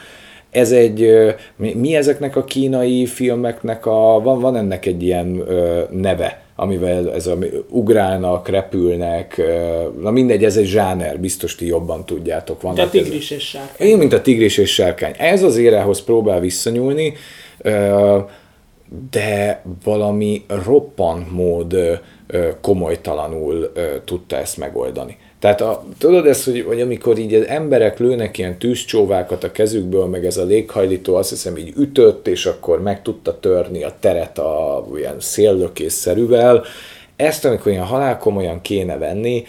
[0.51, 1.11] Ez egy,
[1.57, 7.15] mi, mi ezeknek a kínai filmeknek a, van, van ennek egy ilyen ö, neve, amivel
[7.15, 12.57] ez a, ugrálnak, repülnek, ö, na mindegy, ez egy zsáner, biztos ti jobban tudjátok.
[12.63, 13.87] De Vannak ezek- tigris és sárkány.
[13.89, 15.15] én, mint a tigris és sárkány.
[15.19, 17.13] Ez az érához próbál visszanyúlni,
[17.59, 18.19] ö,
[19.11, 25.17] de valami roppant mód ö, komolytalanul ö, tudta ezt megoldani.
[25.41, 30.07] Tehát a, tudod ezt, hogy, hogy amikor így az emberek lőnek ilyen tűzcsóvákat a kezükből,
[30.07, 34.39] meg ez a léghajlító azt hiszem így ütött, és akkor meg tudta törni a teret
[34.39, 36.65] a ilyen széllökésszerűvel.
[37.17, 39.45] Ezt, amikor ilyen halálkomolyan kéne venni,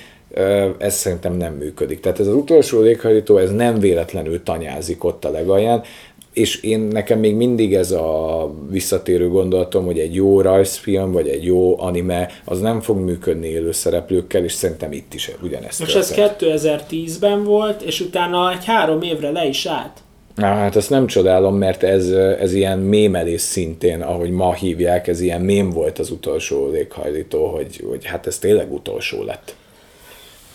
[0.77, 1.99] ez szerintem nem működik.
[1.99, 5.83] Tehát ez az utolsó léghajlító, ez nem véletlenül tanyázik ott a legalján,
[6.33, 11.45] és én nekem még mindig ez a visszatérő gondolatom, hogy egy jó rajzfilm, vagy egy
[11.45, 16.11] jó anime, az nem fog működni élő szereplőkkel, és szerintem itt is ugyanezt Most ez
[16.11, 16.61] történt.
[16.61, 19.99] 2010-ben volt, és utána egy három évre le is állt.
[20.35, 25.21] Na, hát ezt nem csodálom, mert ez, ez ilyen mémelés szintén, ahogy ma hívják, ez
[25.21, 29.55] ilyen mém volt az utolsó léghajlító, hogy, hogy hát ez tényleg utolsó lett.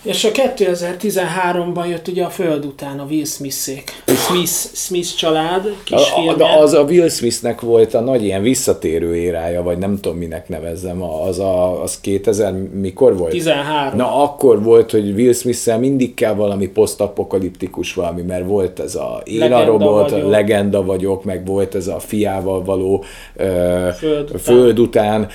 [0.01, 4.03] És a 2013-ban jött ugye a Föld után a Will Smith-szék.
[4.27, 6.33] Smith, Smith család kisfilmje.
[6.33, 10.49] de az a Will Smithnek volt a nagy ilyen visszatérő érája, vagy nem tudom minek
[10.49, 13.31] nevezzem, az, a, az 2000 mikor volt?
[13.31, 13.97] 13.
[13.97, 19.21] Na akkor volt, hogy Will smith mindig kell valami posztapokaliptikus valami, mert volt ez a
[19.25, 20.29] én Legenda a robot, vagyok.
[20.29, 23.03] legenda vagyok, meg volt ez a fiával való
[23.35, 24.39] ö, Föld után.
[24.39, 25.27] föld után,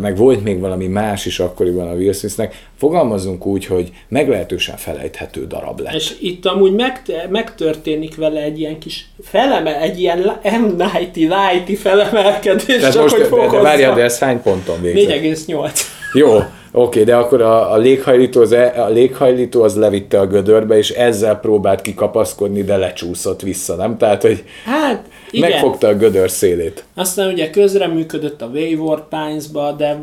[0.00, 2.68] meg volt még valami más is akkoriban a Will Smithnek.
[2.76, 5.94] Fogalmazunk úgy, hogy meglehetősen felejthető darab lett.
[5.94, 10.64] És itt amúgy meg, megtörténik vele egy ilyen kis feleme, egy ilyen M.
[10.76, 13.62] Nighty, Nighty felemelkedés, Tehát csak most, hogy de, de fokozza.
[13.62, 15.20] várjál, de ez hány ponton végzett?
[15.46, 15.80] 4,8.
[16.12, 16.38] Jó,
[16.72, 20.90] oké, de akkor a, a, léghajlító az, e- a léghajlító az levitte a gödörbe, és
[20.90, 23.98] ezzel próbált kikapaszkodni, de lecsúszott vissza, nem?
[23.98, 25.50] Tehát, hogy Hát, igen.
[25.50, 26.84] megfogta a gödör szélét.
[26.94, 29.98] Aztán ugye közreműködött a Wayward Pines-ba, de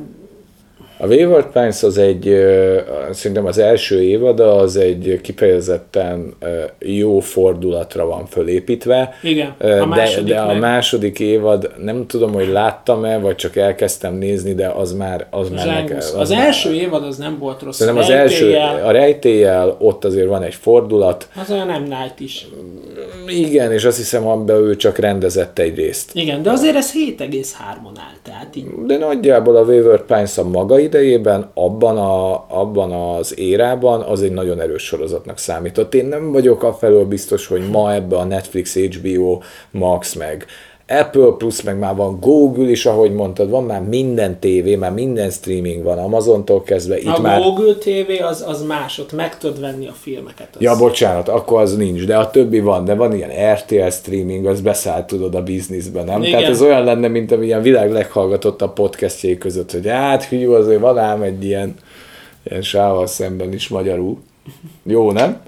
[1.01, 2.45] A Wayward Pines az egy,
[3.11, 6.33] szerintem az első évada, az egy kifejezetten
[6.79, 9.13] jó fordulatra van fölépítve.
[9.23, 14.13] Igen, a de, második de a második évad, nem tudom, hogy láttam-e, vagy csak elkezdtem
[14.13, 15.85] nézni, de az már, az már nekem.
[15.85, 16.13] zsángusz.
[16.13, 17.77] Az első évad az nem volt rossz.
[17.77, 22.47] Szerintem az első, a rejtéllyel, ott azért van egy fordulat, Az olyan nem Night is.
[23.27, 26.11] Igen, és azt hiszem, abban ő csak rendezett egy részt.
[26.13, 28.65] Igen, de azért ez 7,3-on áll, tehát így.
[28.85, 34.31] De nagyjából a Wayward Pines a maga idejében, abban, a, abban az érában az egy
[34.31, 35.93] nagyon erős sorozatnak számított.
[35.93, 39.39] Én nem vagyok afelől biztos, hogy ma ebbe a Netflix, HBO,
[39.71, 40.45] Max, meg
[40.99, 45.29] Apple Plus, meg már van Google is, ahogy mondtad, van már minden tévé, már minden
[45.29, 47.41] streaming van, Amazontól kezdve, itt A már...
[47.41, 50.47] Google TV az, az más, ott meg tudod venni a filmeket.
[50.55, 54.45] Az Ja, bocsánat, akkor az nincs, de a többi van, de van ilyen RTL streaming,
[54.45, 56.21] az beszállt tudod a bizniszbe, nem?
[56.21, 56.31] Igen.
[56.31, 60.81] Tehát ez olyan lenne, mint ami ilyen világ leghallgatottabb podcastjai között, hogy hát hű, azért
[60.81, 61.75] van ám egy ilyen,
[62.43, 64.17] ilyen sával szemben is magyarul.
[64.83, 65.41] Jó, nem?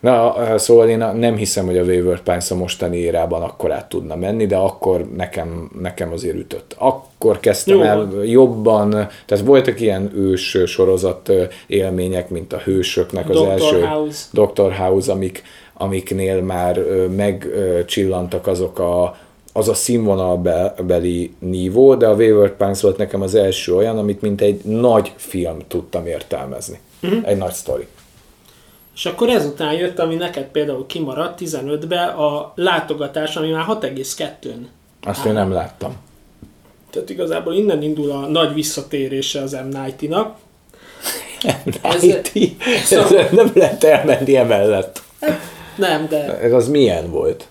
[0.00, 4.16] Na, szóval én nem hiszem, hogy a Wayward Pines a mostani érában akkor át tudna
[4.16, 6.74] menni, de akkor nekem, nekem azért ütött.
[6.78, 7.82] Akkor kezdtem Jó.
[7.82, 8.90] el jobban,
[9.26, 13.48] tehát voltak ilyen ős sorozat ö, élmények, mint a hősöknek az Dr.
[13.48, 14.24] első House.
[14.32, 14.72] Dr.
[14.72, 15.42] House, amik,
[15.74, 19.16] amiknél már ö, megcsillantak azok a
[19.52, 24.40] az a színvonalbeli nívó, de a Wayward Pines volt nekem az első olyan, amit mint
[24.40, 26.78] egy nagy film tudtam értelmezni.
[27.02, 27.28] Uh-huh.
[27.28, 27.86] Egy nagy sztori.
[28.98, 34.66] És akkor ezután jött, ami neked például kimaradt 15-be, a látogatás, ami már 6,2-n.
[35.02, 35.96] Azt én nem láttam.
[36.90, 39.78] Tehát igazából innen indul a nagy visszatérése az M.
[39.78, 40.36] Nighty-nak.
[41.82, 42.90] Ez-.
[42.90, 45.02] Ez nem lehet elmenni emellett.
[45.76, 47.46] Nem, de Ez az milyen volt?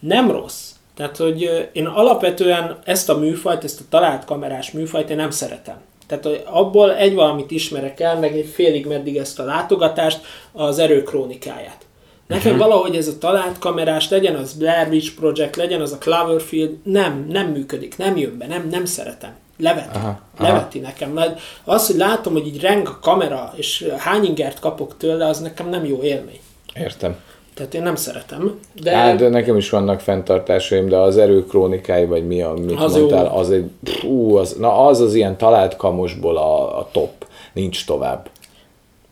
[0.00, 0.70] nem rossz.
[0.96, 5.76] Tehát, hogy én alapvetően ezt a műfajt, ezt a talált kamerás műfajt én nem szeretem.
[6.06, 10.20] Tehát hogy abból egy valamit ismerek el, meg egy félig meddig ezt a látogatást,
[10.52, 11.86] az erő krónikáját.
[12.26, 12.68] Nekem uh-huh.
[12.68, 17.26] valahogy ez a talált kamerás, legyen az Blair Witch Project, legyen az a Cloverfield, nem,
[17.28, 19.30] nem működik, nem jön be, nem, nem szeretem.
[19.58, 19.96] Leveti.
[19.96, 20.52] Aha, aha.
[20.52, 21.10] Leveti nekem.
[21.10, 25.40] Mert az, hogy látom, hogy így reng a kamera, és hány ingert kapok tőle, az
[25.40, 26.40] nekem nem jó élmény.
[26.74, 27.16] Értem.
[27.62, 28.60] Tehát én nem szeretem.
[28.82, 28.96] De.
[28.96, 33.26] Hát, de nekem is vannak fenntartásaim, de az erő krónikái, vagy mi, amit Az mondtál,
[33.26, 33.70] az egy,
[34.04, 37.10] ú, az, na az az ilyen talált kamosból a, a top.
[37.52, 38.28] Nincs tovább.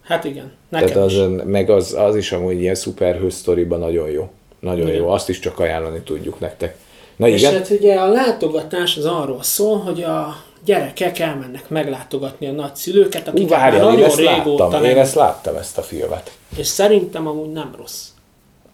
[0.04, 1.18] hát igen, nekem Tehát az, is.
[1.44, 4.28] meg az, az is amúgy ilyen szuperhős sztoriban nagyon jó.
[4.60, 5.00] Nagyon Igen.
[5.00, 6.76] jó, azt is csak ajánlani tudjuk nektek.
[7.16, 7.52] Na És igen?
[7.52, 13.30] hát ugye a látogatás az arról szól, hogy a gyerekek elmennek meglátogatni a nagyszülőket, Ú,
[13.30, 14.90] akiket már várjál, én nagyon ezt régóta láttam, nem.
[14.90, 16.32] én ezt láttam, ezt a filmet.
[16.56, 18.08] És szerintem amúgy nem rossz.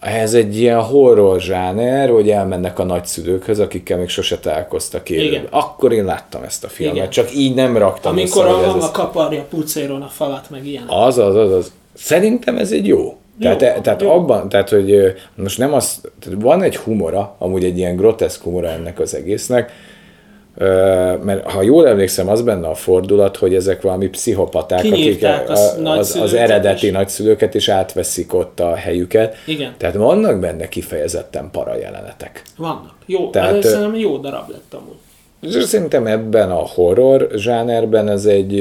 [0.07, 5.47] Ez egy ilyen horror zsáner, hogy elmennek a nagyszülőkhöz, akikkel még sose találkoztak élőben.
[5.51, 7.11] Akkor én láttam ezt a filmet, Igen.
[7.11, 10.66] csak így nem raktam Amikor össze, a ez mama az- kaparja pucéron a falat, meg
[10.66, 10.85] ilyen.
[10.87, 11.73] Az, az, az, az.
[11.95, 13.16] Szerintem ez egy jó.
[13.40, 14.11] Tehát, Jó, tehát jó.
[14.11, 18.69] abban, tehát hogy most nem az, tehát van egy humora, amúgy egy ilyen groteszk humora
[18.69, 19.73] ennek az egésznek,
[21.23, 25.53] mert ha jól emlékszem, az benne a fordulat, hogy ezek valami pszichopaták, akik Kinyírták a,
[25.53, 26.92] a az, az nagyszülőket eredeti is.
[26.92, 29.35] nagyszülőket, és átveszik ott a helyüket.
[29.47, 29.75] Igen.
[29.79, 32.42] Tehát vannak benne kifejezetten para jelenetek.
[32.57, 32.95] Vannak.
[33.07, 34.95] Jó, Tehát, ö- szerintem jó darab lett amúgy.
[35.40, 38.61] És szerintem ebben a horror zsánerben ez egy,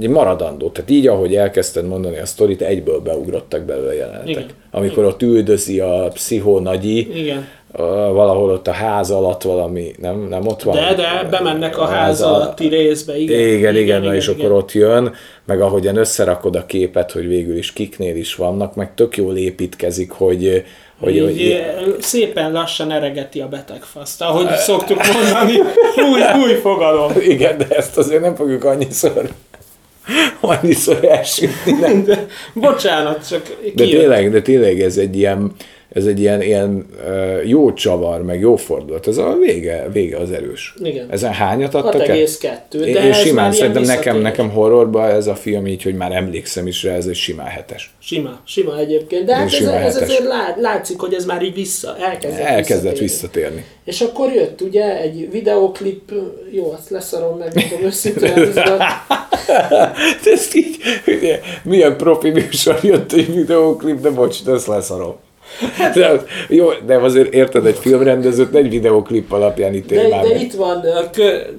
[0.00, 0.68] egy maradandó.
[0.68, 4.28] Tehát így, ahogy elkezdted mondani a sztorit, egyből beugrottak belőle jelenetek.
[4.28, 4.46] Igen.
[4.70, 7.46] Amikor ott üldözi a pszichó nagyi, Igen.
[8.12, 10.74] Valahol ott a ház alatt valami, nem, nem ott van?
[10.76, 13.38] De, de bemennek a ház al- alatti részbe, igen.
[13.40, 17.56] Igen, igen, igen, na és akkor ott jön, meg ahogyan összerakod a képet, hogy végül
[17.56, 20.64] is kiknél is vannak, meg tök jól építkezik, hogy,
[21.00, 25.58] hogy, Így, hogy hogy szépen lassan eregeti a betegfaszt, ahogy szoktuk mondani,
[26.12, 27.12] új, új fogalom.
[27.20, 29.28] igen, de ezt azért nem fogjuk annyiszor,
[30.40, 32.04] annyiszor elsütni, nem?
[32.04, 33.42] De, bocsánat, csak
[33.74, 34.00] De kijött.
[34.00, 35.52] tényleg, de tényleg ez egy ilyen,
[35.96, 36.86] ez egy ilyen, ilyen
[37.44, 39.06] jó csavar, meg jó fordulat.
[39.06, 40.74] Ez a vége, vége az erős.
[40.82, 41.06] Igen.
[41.10, 42.48] Ezen hányat adtak 6,2.
[42.70, 46.12] De Én, én ez simán szerintem nekem, nekem horrorban ez a film így, hogy már
[46.12, 47.94] emlékszem is rá, ez egy simán hetes.
[47.98, 49.24] Sima, sima egyébként.
[49.24, 53.54] De hát ez, ez azért lá, látszik, hogy ez már így vissza, elkezdett, Elkezdett visszatérni.
[53.54, 53.64] visszatérni.
[53.84, 56.12] És akkor jött ugye egy videoklip,
[56.50, 58.32] jó, azt leszarom meg, mondom őszintén,
[60.24, 65.16] ez így, ugye, milyen profi műsor jött egy videóklip, de bocs, de ezt leszarom.
[65.94, 70.40] De, jó, de azért érted, egy filmrendezőt egy videóklip alapján ítél de, de meg.
[70.40, 70.84] itt van,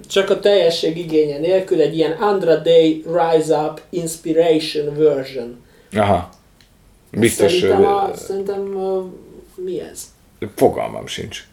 [0.09, 5.63] csak a teljesség igénye nélkül egy ilyen Andra Day Rise Up Inspiration version.
[5.93, 6.29] Aha.
[7.11, 9.01] Biztos, Szerintem, a, szerintem ö,
[9.55, 10.01] mi ez?
[10.55, 11.43] fogalmam sincs.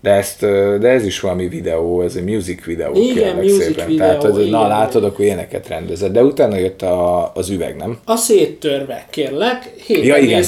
[0.00, 0.40] De, ezt,
[0.78, 2.94] de ez is valami videó, ez egy music videó.
[2.94, 3.86] Igen, music szépen.
[3.86, 6.12] videó, Tehát, hogy, igen, na látod, akkor éneket rendezett.
[6.12, 7.98] De utána jött a, az üveg, nem?
[8.04, 10.04] A széttörve, kérlek, 7,3.
[10.04, 10.44] Ja, igen.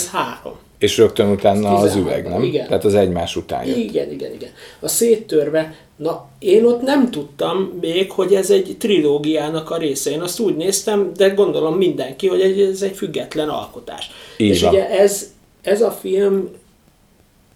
[0.78, 2.42] És rögtön utána az 16, üveg, nem?
[2.42, 2.66] igen.
[2.66, 3.76] Tehát az egymás után jött.
[3.76, 4.50] Igen, igen, igen.
[4.80, 10.10] A széttörve, na én ott nem tudtam még, hogy ez egy trilógiának a része.
[10.10, 12.40] Én azt úgy néztem, de gondolom mindenki, hogy
[12.72, 14.10] ez egy független alkotás.
[14.36, 14.70] Így És van.
[14.72, 15.30] ugye ez,
[15.62, 16.48] ez a film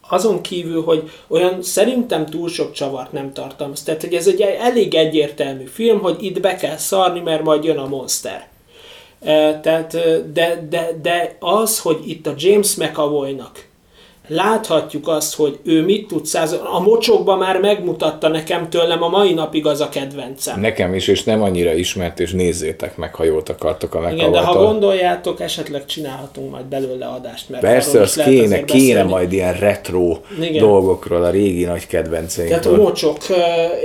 [0.09, 3.83] azon kívül, hogy olyan szerintem túl sok csavart nem tartalmaz.
[3.83, 7.79] Tehát, hogy ez egy elég egyértelmű film, hogy itt be kell szarni, mert majd jön
[7.79, 8.49] a monster.
[9.21, 9.93] E, Tehát,
[10.33, 13.73] de, de, de az, hogy itt a James McAvoy-nak
[14.28, 16.52] láthatjuk azt, hogy ő mit tud száz...
[16.72, 20.60] A mocsokban már megmutatta nekem tőlem a mai napig az a kedvencem.
[20.60, 24.40] Nekem is, és nem annyira ismert, és nézzétek meg, ha jót akartok a Igen, de
[24.40, 30.16] ha gondoljátok, esetleg csinálhatunk majd belőle adást, mert Persze, az kéne, kéne majd ilyen retro
[30.40, 30.58] Igen.
[30.58, 32.76] dolgokról, a régi nagy Tehát a kedvenceinkről.
[32.76, 33.16] mocsok,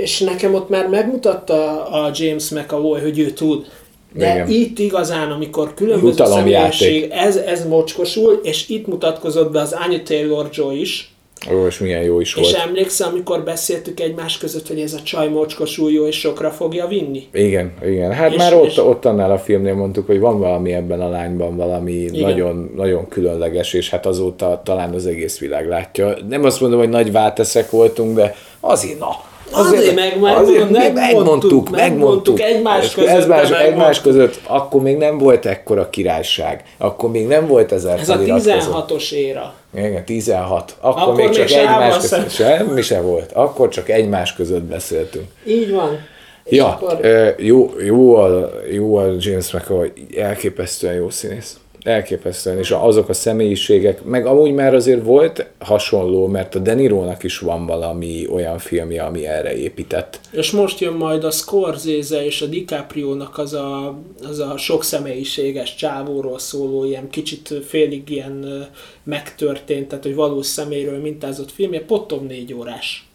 [0.00, 3.66] és nekem ott már megmutatta a James McAvoy, hogy ő tud.
[4.12, 4.48] De Igen.
[4.48, 10.80] itt igazán, amikor különböző személyesség, ez, ez mocskosul, és itt mutatkozott be az Anya Taylor-Joy
[10.80, 11.14] is,
[11.52, 12.66] Ó, és milyen jó is és volt.
[12.66, 17.22] emlékszem, amikor beszéltük egymás között, hogy ez a csaj mocskosul jó, és sokra fogja vinni.
[17.32, 18.12] Igen, igen.
[18.12, 21.08] Hát És- már ott, és- ott annál a filmnél mondtuk, hogy van valami ebben a
[21.08, 22.20] lányban, valami Igen.
[22.20, 26.16] nagyon, nagyon különleges, és hát azóta talán az egész világ látja.
[26.28, 29.28] Nem azt mondom, hogy nagy válteszek voltunk, de azért na.
[29.52, 34.02] Azért meg- meg- azért megmondtuk, megmondtuk, megmondtuk egymás És között, Ez más, egymás megmondtuk.
[34.02, 36.62] között, akkor még nem volt ekkora királyság.
[36.78, 38.50] Akkor még nem volt ezer Ez a feliratkozó.
[38.52, 39.54] 16-os éra.
[39.76, 40.76] Igen, 16.
[40.80, 42.30] Akkor, Akkor még még csak sávval egymás között.
[42.30, 43.32] Semmi se volt.
[43.32, 45.24] Akkor csak egymás között beszéltünk.
[45.46, 45.98] Így van.
[46.44, 47.00] És Ja, akkor,
[47.38, 51.56] jó, jó, a, jó a James McAvoy, elképesztően jó színész.
[51.82, 57.22] Elképesztően, és azok a személyiségek, meg amúgy már azért volt hasonló, mert a De Nirónak
[57.22, 60.20] is van valami olyan filmje, ami erre épített.
[60.30, 65.74] és most jön majd a Scorsese és a DiCaprio-nak az a, az a sok személyiséges
[65.74, 68.66] csávóról szóló, ilyen kicsit félig ilyen
[69.02, 73.09] megtörtént, tehát hogy valós személyről mintázott filmje, potom négy órás.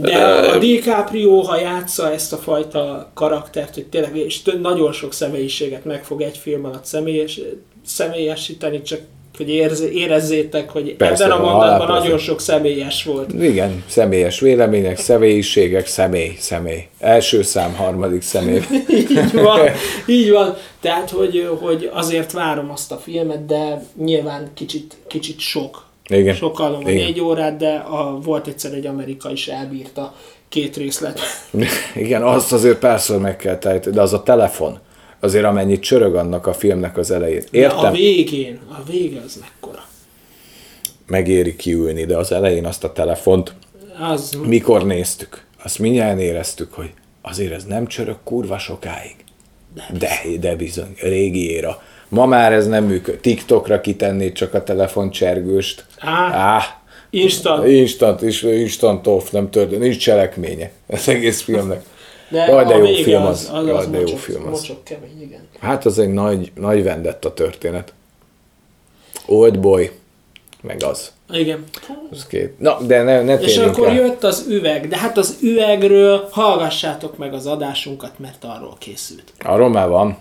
[0.00, 5.84] De a DiCaprio, ha játsza ezt a fajta karaktert, hogy tényleg, és nagyon sok személyiséget
[5.84, 7.40] meg fog egy film alatt személyes,
[7.84, 9.00] személyesíteni, csak
[9.38, 13.32] hogy érz, érezzétek, hogy Persze, ebben a mondatban nagyon sok személyes volt.
[13.32, 16.86] Igen, személyes vélemények, személyiségek, személy, személy.
[16.98, 18.60] Első szám, harmadik személy.
[18.88, 19.60] így van,
[20.06, 20.56] így van.
[20.80, 25.87] Tehát, hogy, hogy azért várom azt a filmet, de nyilván kicsit, kicsit sok.
[26.08, 26.34] Igen.
[26.34, 26.94] Sokkal Igen.
[26.94, 30.14] négy órát, de a, volt egyszer egy amerikai is elbírta
[30.48, 31.20] két részlet.
[31.94, 34.78] Igen, azt azért párszor meg kell tejteni, de az a telefon,
[35.20, 37.42] azért amennyit csörög annak a filmnek az elején.
[37.50, 39.84] De a Értem, végén, a vége az mekkora.
[41.06, 43.54] megéri kiülni, de az elején azt a telefont,
[44.10, 46.90] Az, mikor néztük, azt mindjárt éreztük, hogy
[47.22, 49.16] azért ez nem csörög kurva sokáig.
[49.98, 51.82] De, de bizony, régi éra.
[52.08, 53.20] Ma már ez nem működik.
[53.20, 55.84] TikTokra kitennéd csak a telefoncsergőst.
[55.98, 56.30] Á.
[56.32, 56.62] Á,
[57.10, 57.66] instant.
[57.66, 61.82] instant, is, instant off, nem történt, nincs cselekménye az egész filmnek.
[62.30, 63.58] De Jaj, de a jó film az, az.
[63.58, 64.50] az, Jaj, az de jó mocsok, film az.
[64.60, 65.40] mocsok kemény, igen.
[65.60, 67.92] Hát az egy nagy, nagy vendetta történet.
[69.26, 69.90] Old Boy,
[70.60, 71.12] meg az.
[71.32, 71.64] Igen.
[72.10, 72.58] az két.
[72.60, 73.94] Na, de ne, ne És akkor el.
[73.94, 79.32] jött az üveg, de hát az üvegről hallgassátok meg az adásunkat, mert arról készült.
[79.38, 80.16] Arról már van.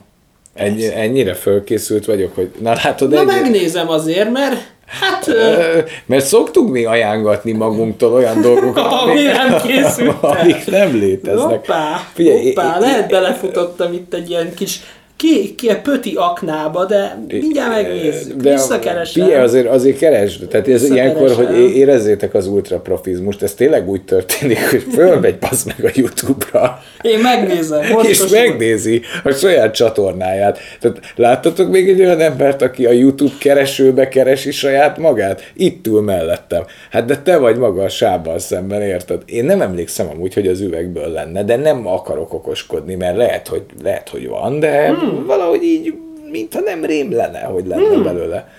[0.58, 4.56] Ennyi, ennyire fölkészült vagyok, hogy na látod, Na egy, megnézem azért, mert
[4.88, 5.28] hát...
[5.28, 10.24] ö, mert szoktunk mi ajángatni magunktól olyan dolgokat, Ami nem készültek.
[10.24, 11.42] amik nem léteznek.
[11.50, 14.80] Hoppá, Figyelj, hoppá, lehet belefutottam itt egy ilyen kis
[15.16, 19.24] ki, ki a pöti aknába, de mindjárt megnézzük, De visszakeresem.
[19.24, 20.48] figyelj, azért, azért keresd.
[20.48, 25.86] Tehát ez ilyenkor, hogy érezzétek az ultraprofizmust, ez tényleg úgy történik, hogy fölmegy passz meg
[25.86, 27.84] a Youtube-ra, Én megnézem.
[28.02, 30.60] És megnézi a saját csatornáját.
[30.80, 35.52] Tehát láttatok még egy olyan embert, aki a YouTube keresőbe keresi saját magát?
[35.54, 36.64] Itt ül mellettem.
[36.90, 39.22] Hát de te vagy maga a sábbal szemben, érted?
[39.26, 43.64] Én nem emlékszem amúgy, hogy az üvegből lenne, de nem akarok okoskodni, mert lehet, hogy,
[43.84, 45.26] lehet, hogy van, de hmm.
[45.26, 45.94] valahogy így,
[46.32, 48.04] mintha nem rém lenne, hogy lenne hmm.
[48.04, 48.50] belőle.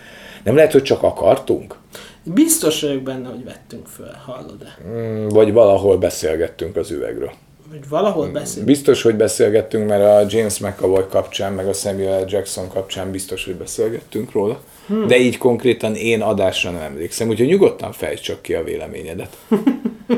[0.44, 1.74] Nem lehet, hogy csak akartunk?
[2.22, 4.78] Biztos vagyok benne, hogy vettünk föl, hallod-e?
[4.82, 7.32] Hmm, vagy valahol beszélgettünk az üvegről.
[7.70, 8.66] Vagy valahol beszélgettünk.
[8.66, 13.54] Biztos, hogy beszélgettünk, mert a James McAvoy kapcsán, meg a Samuel Jackson kapcsán biztos, hogy
[13.54, 14.60] beszélgettünk róla.
[14.86, 15.06] Hmm.
[15.06, 19.36] De így konkrétan én adásra nem emlékszem, úgyhogy nyugodtan fejtsd csak ki a véleményedet.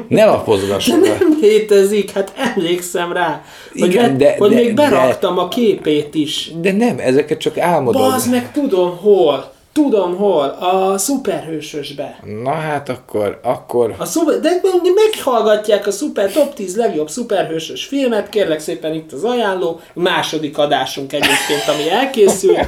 [0.09, 0.88] Ne lapozgass.
[0.88, 3.44] De nem létezik, hát emlékszem rá.
[3.72, 6.53] Hogy, Igen, de, hogy de, még beraktam de, a képét is.
[6.61, 8.03] De nem, ezeket csak álmodom.
[8.03, 9.53] Bazd meg, tudom hol.
[9.72, 12.18] Tudom hol, a szuperhősösbe.
[12.42, 13.94] Na hát akkor, akkor...
[13.98, 14.60] A szuper, de
[14.94, 21.12] meghallgatják a szuper, top 10 legjobb szuperhősös filmet, kérlek szépen itt az ajánló, második adásunk
[21.12, 22.56] egyébként, ami elkészül.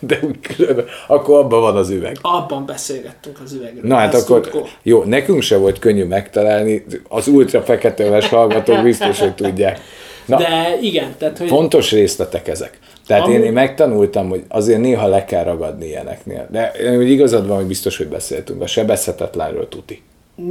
[0.00, 0.20] De
[0.56, 2.16] különben, akkor abban van az üveg.
[2.22, 3.82] Abban beszélgettünk az üvegről.
[3.84, 4.68] Na hát akkor, tudkó.
[4.82, 9.80] jó, nekünk se volt könnyű megtalálni, az ultra feketőves hallgatók biztos, hogy tudják.
[10.24, 11.48] Na, De igen, tehát hogy...
[11.48, 12.78] Fontos részletek ezek.
[13.08, 13.38] Tehát Amúgy...
[13.38, 16.48] én, én megtanultam, hogy azért néha le kell ragadni ilyeneknél.
[16.50, 18.62] De hogy igazad van, hogy biztos, hogy beszéltünk.
[18.62, 20.02] A sebezhetetlenről tuti.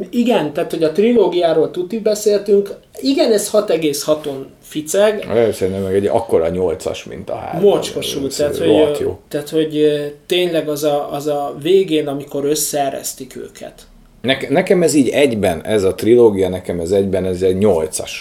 [0.09, 2.75] Igen, tehát hogy a trilógiáról tuti beszéltünk.
[3.01, 5.27] Igen, ez 6,6-on ficeg.
[5.51, 7.61] Szerintem meg egy akkora 8-as, mint a három.
[7.61, 9.19] Mocskosú, tehát, hogy, jó.
[9.27, 9.85] tehát hogy
[10.25, 13.73] tényleg az a, az a végén, amikor összeeresztik őket.
[14.21, 18.11] Ne, nekem ez így egyben, ez a trilógia, nekem ez egyben, ez egy 8-as.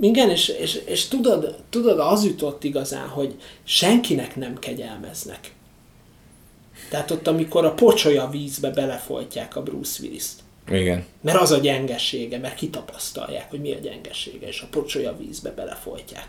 [0.00, 3.34] Igen, és, és, és tudod, tudod, az jutott igazán, hogy
[3.64, 5.52] senkinek nem kegyelmeznek.
[6.90, 10.38] Tehát ott, amikor a pocsolya vízbe belefolytják a Bruce Willis-t.
[10.70, 11.04] Igen.
[11.20, 16.26] Mert az a gyengesége, mert kitapasztalják, hogy mi a gyengesége, és a pocsolya vízbe belefolytják.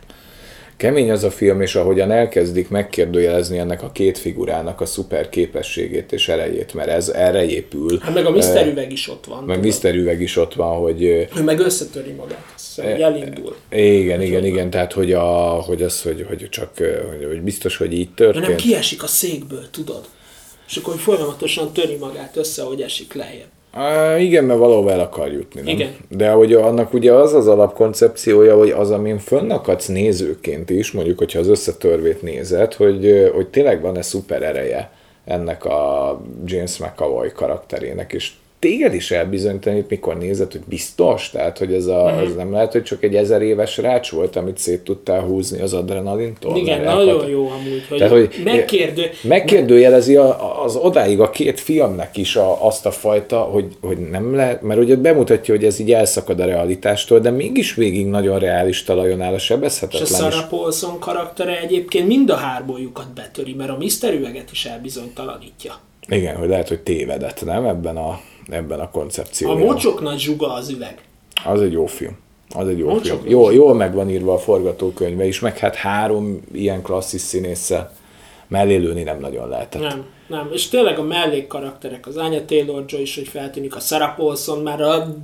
[0.77, 6.11] Kemény az a film, és ahogyan elkezdik megkérdőjelezni ennek a két figurának a szuper képességét
[6.11, 7.99] és erejét, mert ez erre épül.
[7.99, 8.67] Hát meg a Mr.
[8.67, 9.43] Üveg is ott van.
[9.43, 9.95] Meg Mr.
[9.95, 11.03] Üveg is ott van, hogy...
[11.03, 13.55] Ő meg összetöri magát, szóval elindul.
[13.71, 15.29] Igen, igen, igen, tehát hogy, a,
[15.65, 18.47] hogy az, hogy, hogy csak, hogy, hogy biztos, hogy így történt.
[18.47, 20.05] nem kiesik a székből, tudod?
[20.67, 23.49] És akkor folyamatosan töri magát össze, hogy esik lejjebb.
[23.71, 25.73] Á, igen, mert valahol el akar jutni, nem?
[25.73, 25.95] Igen.
[26.09, 31.39] De hogy annak ugye az az alapkoncepciója, hogy az, amin fönnakadsz nézőként is, mondjuk, hogyha
[31.39, 34.91] az összetörvét nézed, hogy, hogy tényleg van-e szuper ereje
[35.25, 38.31] ennek a James McAvoy karakterének, és
[38.61, 41.29] téged is elbizonyítanít, mikor nézed, hogy biztos?
[41.29, 42.21] Tehát, hogy ez, a, uh-huh.
[42.21, 45.73] ez nem lehet, hogy csak egy ezer éves rács volt, amit szét tudtál húzni az
[45.73, 46.57] adrenalintól.
[46.57, 49.09] Igen, nagyon jó amúgy, hogy, Tehát, hogy megkérdő...
[49.21, 54.35] megkérdőjelezi a, az odáig a két filmnek is a, azt a fajta, hogy, hogy nem
[54.35, 58.83] lehet, mert ugye bemutatja, hogy ez így elszakad a realitástól, de mégis végig nagyon reális
[58.83, 60.07] talajon áll a sebezhetetlen.
[60.07, 64.13] És a Sarah Paulson karaktere egyébként mind a hárboljukat betöri, mert a Mr.
[64.13, 65.73] Üveget is elbizonytalanítja.
[66.07, 67.65] Igen, hogy lehet, hogy tévedett, nem?
[67.65, 68.19] Ebben a
[68.51, 69.61] ebben a koncepcióban.
[69.61, 71.01] A mocsok nagy zsuga az üveg.
[71.45, 72.17] Az egy jó film.
[72.55, 73.31] Az egy jó mocsok film.
[73.31, 77.91] Jó, jól meg van írva a forgatókönyve is, meg hát három ilyen klasszis színésszel
[78.47, 79.81] mellélőni nem nagyon lehetett.
[79.81, 80.49] Nem, nem.
[80.53, 84.81] És tényleg a mellék karakterek, az Anya Taylor-Joy is, hogy feltűnik, a Sarah Paulson, már
[84.81, 85.15] a,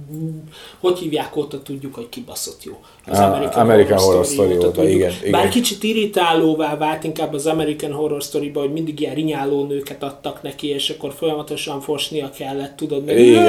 [0.79, 2.73] hogy hívják óta tudjuk, hogy kibaszott jó.
[3.05, 5.31] Az American, American Horror, Horror Story, Story óta, igen, igen.
[5.31, 10.41] Bár kicsit irritálóvá vált inkább az American Horror Story-ba, hogy mindig ilyen rinyáló nőket adtak
[10.41, 13.45] neki, és akkor folyamatosan fosnia kellett, tudod, meg igen.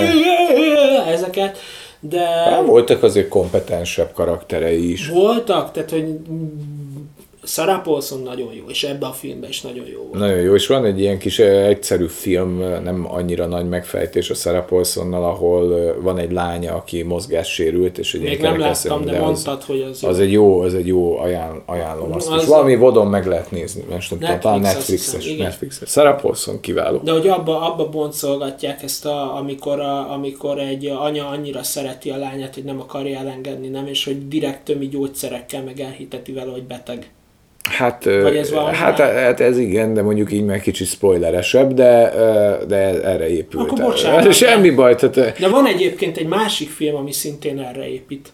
[1.06, 1.59] ezeket.
[2.00, 2.26] De...
[2.26, 5.09] Hát, voltak azért kompetensebb karakterei is.
[5.09, 6.18] Voltak, tehát hogy
[7.49, 10.18] Sarah Paulson nagyon jó, és ebbe a filmben is nagyon jó volt.
[10.18, 14.64] Nagyon jó, és van egy ilyen kis egyszerű film, nem annyira nagy megfejtés a Sarah
[14.64, 19.59] Paulsonnal, ahol van egy lánya, aki mozgássérült, és egy Még nem láttam, de, de mondtad,
[19.59, 22.76] az, hogy az, az egy jó, az egy jó ajánl, ajánlom azt az és valami
[22.76, 25.90] vodon meg lehet nézni, most nem tudom, talán Netflixes, hiszem, Netflixes.
[25.90, 27.01] Sarah Paulson kiváló.
[27.05, 32.16] De hogy abba, abba boncolgatják ezt, a, amikor, a, amikor egy anya annyira szereti a
[32.16, 36.64] lányát, hogy nem akarja elengedni, nem, és hogy direkt tömi gyógyszerekkel meg elhiteti vele, hogy
[36.64, 37.11] beteg.
[37.68, 42.12] Hát, ez hát, hát ez igen, de mondjuk így meg kicsit spoileresebb, de,
[42.68, 43.70] de erre épült.
[43.70, 44.32] Akkor bocsánat.
[44.44, 44.94] Semmi baj.
[44.94, 48.28] Tehát, de van egyébként egy másik film, ami szintén erre épít.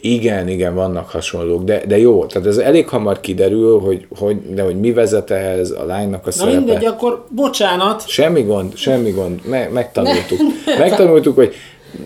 [0.00, 4.62] Igen, igen, vannak hasonlók, de, de jó, tehát ez elég hamar kiderül, hogy, hogy, de
[4.62, 6.56] hogy mi vezet ehhez a lánynak a Na szerepe.
[6.56, 8.08] mindegy, akkor bocsánat.
[8.08, 10.38] Semmi gond, semmi gond, Me, megtanultuk.
[10.78, 11.54] Megtanultuk, hogy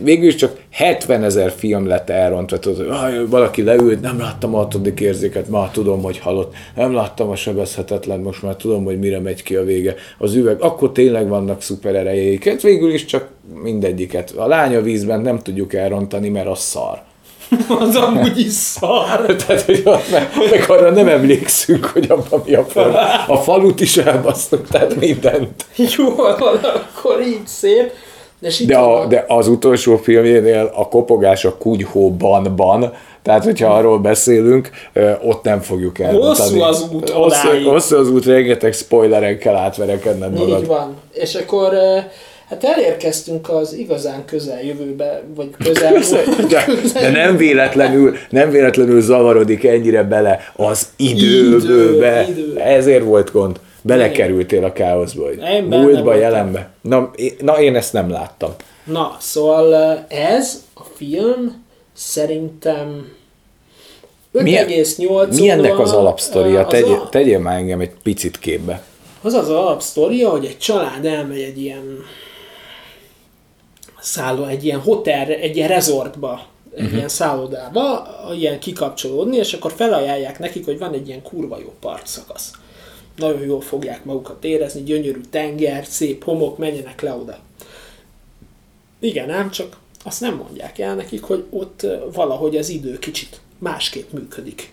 [0.02, 5.00] végül csak 70 ezer film lett elrontva, tudod, hogy valaki leült, nem láttam a hatodik
[5.00, 9.42] érzéket, már tudom, hogy halott, nem láttam a sebezhetetlen, most már tudom, hogy mire megy
[9.42, 9.94] ki a vége.
[10.18, 13.28] Az üveg, akkor tényleg vannak szuper erejéket, végül is csak
[13.62, 14.30] mindegyiket.
[14.30, 17.02] A lánya vízben nem tudjuk elrontani, mert az szar.
[17.80, 19.26] az amúgy is szar.
[19.46, 19.82] Tehát, hogy
[20.50, 22.94] meg, arra nem emlékszünk, hogy abban mi a fal.
[23.26, 25.64] A falut is elbasztunk, tehát mindent.
[25.96, 27.92] Jó, van, akkor így szép.
[28.42, 34.70] De, de, a, de az utolsó filmjénél a kopogás a kunyhóban, tehát, hogyha arról beszélünk,
[35.24, 36.28] ott nem fogjuk elmondani.
[36.28, 40.60] Hosszú az út hosszú, hosszú az út, rengeteg spoileren kell átverekedned magad.
[40.60, 40.96] Így van.
[41.12, 41.72] És akkor
[42.52, 45.92] Hát elérkeztünk az igazán közeljövőbe, vagy közel,
[46.50, 52.26] de, de nem véletlenül, nem véletlenül zavarodik ennyire bele az időbe.
[52.28, 52.58] Idő, idő.
[52.60, 53.60] Ezért volt gond.
[53.82, 56.70] Belekerültél a káoszba, hogy múltba, jelenbe.
[56.80, 57.10] Na,
[57.40, 58.50] na, én ezt nem láttam.
[58.84, 63.12] Na, szóval ez a film szerintem
[64.34, 66.66] 5,8 Mi ennek az alapsztoria?
[66.66, 67.08] Tegy, a...
[67.08, 68.82] Tegyél már engem egy picit képbe.
[69.22, 71.98] Az az alapsztoria, hogy egy család elmegy egy ilyen
[74.00, 76.96] szálló, egy ilyen hotel, egy ilyen resortba, egy uh-huh.
[76.96, 78.08] ilyen szállodába,
[78.38, 82.50] ilyen kikapcsolódni, és akkor felajánlják nekik, hogy van egy ilyen kurva jó partszakasz.
[83.16, 87.38] Nagyon jól fogják magukat érezni, gyönyörű tenger, szép homok, menjenek le oda.
[88.98, 94.12] Igen, ám csak azt nem mondják el nekik, hogy ott valahogy az idő kicsit másképp
[94.12, 94.72] működik.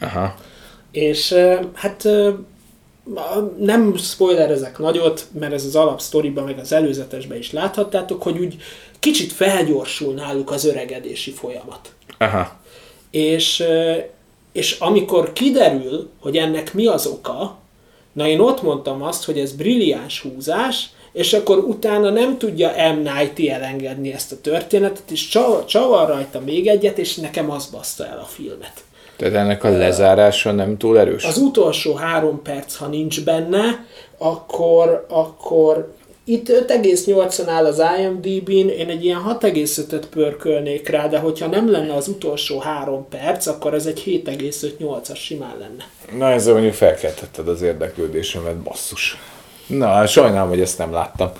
[0.00, 0.34] Aha.
[0.90, 1.34] És
[1.74, 2.08] hát
[3.58, 8.56] nem spoilerezek nagyot, mert ez az alapsztoriban, meg az előzetesben is láthattátok, hogy úgy
[8.98, 11.92] kicsit felgyorsul náluk az öregedési folyamat.
[12.18, 12.56] Aha.
[13.10, 13.64] És,
[14.52, 17.58] és amikor kiderül, hogy ennek mi az oka,
[18.18, 22.98] na én ott mondtam azt, hogy ez brilliáns húzás, és akkor utána nem tudja M.
[22.98, 28.06] Night elengedni ezt a történetet, és csavar, csavar rajta még egyet, és nekem az baszta
[28.06, 28.72] el a filmet.
[29.16, 31.24] Tehát ennek a lezárása nem túl erős?
[31.24, 33.86] Az utolsó három perc, ha nincs benne,
[34.18, 35.94] akkor, akkor
[36.28, 41.94] itt 5,8 áll az IMDb-n, én egy ilyen 6,5-öt pörkölnék rá, de hogyha nem lenne
[41.94, 45.88] az utolsó három perc, akkor ez egy 7,5-8-as simán lenne.
[46.18, 49.16] Na ezzel mondjuk felkeltetted az érdeklődésemet, basszus.
[49.66, 51.32] Na, sajnálom, hogy ezt nem láttam.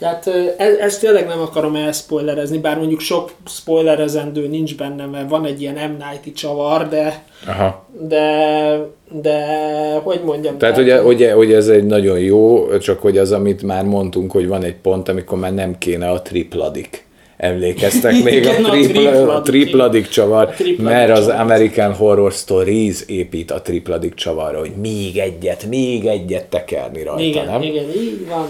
[0.00, 0.26] Tehát
[0.56, 5.60] ez, ezt tényleg nem akarom elspoilerezni, bár mondjuk sok spoilerezendő nincs benne, mert van egy
[5.60, 6.04] ilyen M.
[6.10, 7.86] Night-i csavar, de, Aha.
[8.08, 8.76] de,
[9.22, 9.46] de
[10.02, 10.58] hogy mondjam.
[10.58, 14.48] Tehát, ugye, ugye, ugye ez egy nagyon jó, csak hogy az, amit már mondtunk, hogy
[14.48, 17.04] van egy pont, amikor már nem kéne a tripladik
[17.36, 23.02] emlékeztek még Igen, a, tripla, a tripladik csavar, a tripladik mert az American Horror Stories
[23.06, 27.62] épít a tripladik csavarra, hogy még egyet, még egyet tekerni rajta, igen, nem?
[27.62, 28.46] Igen, így van.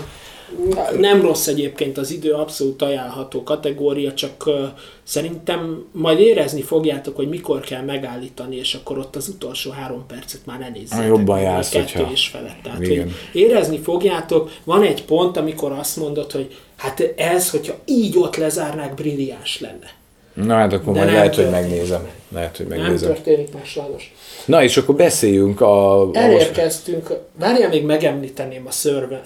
[0.98, 4.54] Nem rossz egyébként az idő, abszolút ajánlható kategória, csak uh,
[5.02, 10.46] szerintem majd érezni fogjátok, hogy mikor kell megállítani, és akkor ott az utolsó három percet
[10.46, 11.06] már ne nézzétek.
[11.06, 12.62] Jobban jársz, kettő és felett.
[12.62, 18.18] Tehát, hogy érezni fogjátok, van egy pont, amikor azt mondod, hogy hát ez, hogyha így
[18.18, 19.98] ott lezárnák, brilliáns lenne.
[20.44, 22.08] Na hát akkor De majd lehet, hogy megnézem.
[22.28, 23.08] Lehet, hogy megnézem.
[23.08, 24.14] Nem történik már sajnos.
[24.44, 26.08] Na és akkor beszéljünk a...
[26.12, 28.70] Elérkeztünk, várjál még megemlíteném a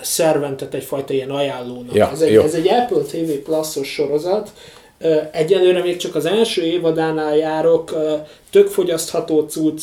[0.02, 1.94] Serventet egyfajta ilyen ajánlónak.
[1.94, 4.52] Ja, ez, egy, ez egy Apple TV Plus-os sorozat,
[5.30, 7.94] Egyelőre még csak az első évadánál járok,
[8.50, 9.82] tök fogyasztható cucc,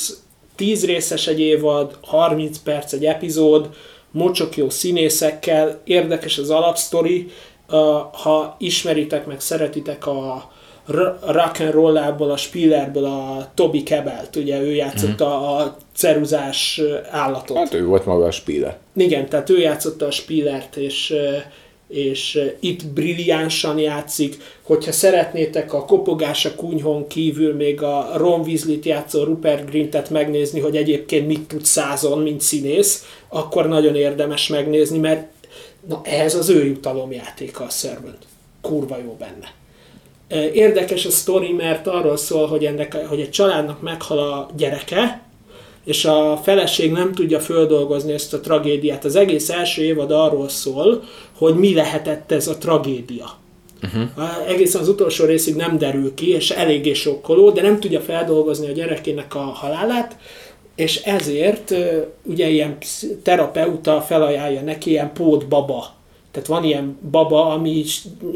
[0.55, 3.69] 10 részes egy évad, 30 perc egy epizód,
[4.11, 7.31] mocsok jó színészekkel, érdekes az alapsztori,
[8.11, 10.51] ha ismeritek meg szeretitek a
[11.25, 15.43] rock and rollából, a Spillerből a Toby Kebelt, ugye ő játszotta mm.
[15.43, 17.57] a ceruzás állatot.
[17.57, 18.77] Hát ő volt maga a Spiller.
[18.95, 21.15] Igen, tehát ő játszotta a Spillert, és
[21.91, 24.37] és itt brilliánsan játszik.
[24.61, 30.59] Hogyha szeretnétek a kopogás a kunyhon kívül még a Ron Weasley-t játszó Rupert Grint-et megnézni,
[30.59, 35.27] hogy egyébként mit tud százon, mint színész, akkor nagyon érdemes megnézni, mert
[35.87, 38.25] na ez az ő jutalomjátéka a Servant.
[38.61, 39.53] Kurva jó benne.
[40.53, 45.21] Érdekes a sztori, mert arról szól, hogy, ennek, hogy egy családnak meghal a gyereke,
[45.85, 49.05] és a feleség nem tudja földolgozni ezt a tragédiát.
[49.05, 51.03] Az egész első évad arról szól,
[51.37, 53.39] hogy mi lehetett ez a tragédia.
[53.83, 54.47] Uh-huh.
[54.47, 58.71] Egészen az utolsó részig nem derül ki, és eléggé sokkoló, de nem tudja feldolgozni a
[58.71, 60.17] gyerekének a halálát,
[60.75, 61.75] és ezért
[62.23, 62.77] ugye ilyen
[63.23, 65.99] terapeuta felajánlja neki ilyen pótbaba
[66.31, 67.83] tehát van ilyen baba, ami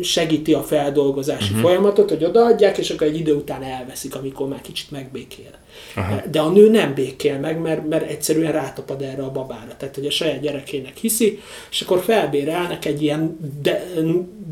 [0.02, 1.62] segíti a feldolgozási uh-huh.
[1.62, 5.52] folyamatot, hogy odaadják, és akkor egy idő után elveszik, amikor már kicsit megbékél.
[5.98, 6.30] Uh-huh.
[6.32, 9.76] De a nő nem békél meg, mert, mert egyszerűen rátapad erre a babára.
[9.78, 11.40] Tehát, hogy a saját gyerekének hiszi,
[11.72, 13.86] és akkor felbérelnek egy ilyen de,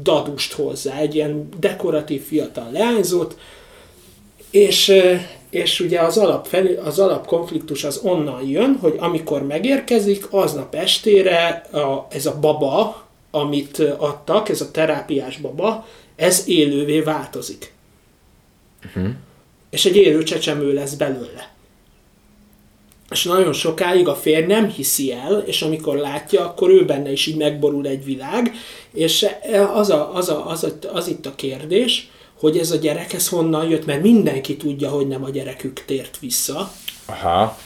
[0.04, 3.38] dadust hozzá, egy ilyen dekoratív fiatal leányzót,
[4.50, 4.94] és,
[5.50, 11.68] és ugye az alap, fel, az alapkonfliktus az onnan jön, hogy amikor megérkezik, aznap estére
[11.72, 13.03] a, ez a baba,
[13.36, 17.72] amit adtak, ez a terápiás baba, ez élővé változik.
[18.86, 19.14] Uh-huh.
[19.70, 21.52] és egy élő csecsemő lesz belőle.
[23.10, 27.26] És nagyon sokáig a férj nem hiszi el, és amikor látja, akkor ő benne is
[27.26, 28.52] így megborul egy világ,
[28.94, 29.26] és
[29.74, 32.10] az, a, az, a, az, a, az itt a kérdés,
[32.40, 36.20] hogy ez a gyerek ez honnan jött, mert mindenki tudja, hogy nem a gyerekük tért
[36.20, 36.72] vissza.
[37.06, 37.58] Aha.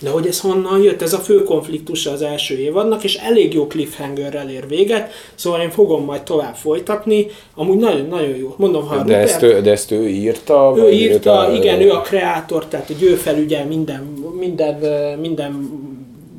[0.00, 3.66] De hogy ez honnan jött, ez a fő konfliktusa az első évadnak, és elég jó
[3.66, 7.26] cliffhangerrel ér véget, szóval én fogom majd tovább folytatni.
[7.54, 8.54] Amúgy nagyon-nagyon jó.
[8.56, 10.74] Mondom, ha De ezt, ő, de ezt ő írta?
[10.76, 14.00] ő írta, ő- igen, ő a kreátor, tehát hogy ő felügyel minden,
[14.38, 14.78] minden,
[15.20, 15.70] minden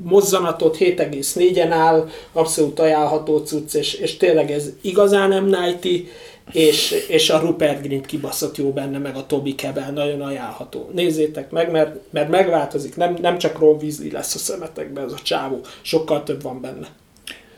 [0.04, 6.08] mozzanatot, 7,4-en áll, abszolút ajánlható cucc, és, és tényleg ez igazán nem Nighty,
[6.52, 10.90] és, és a Rupert Grint kibaszott jó benne, meg a Toby Kebbell nagyon ajánlható.
[10.94, 15.20] Nézzétek meg, mert, mert megváltozik, nem, nem csak Ron Weasley lesz a szemetekben ez a
[15.24, 16.88] csávó, sokkal több van benne.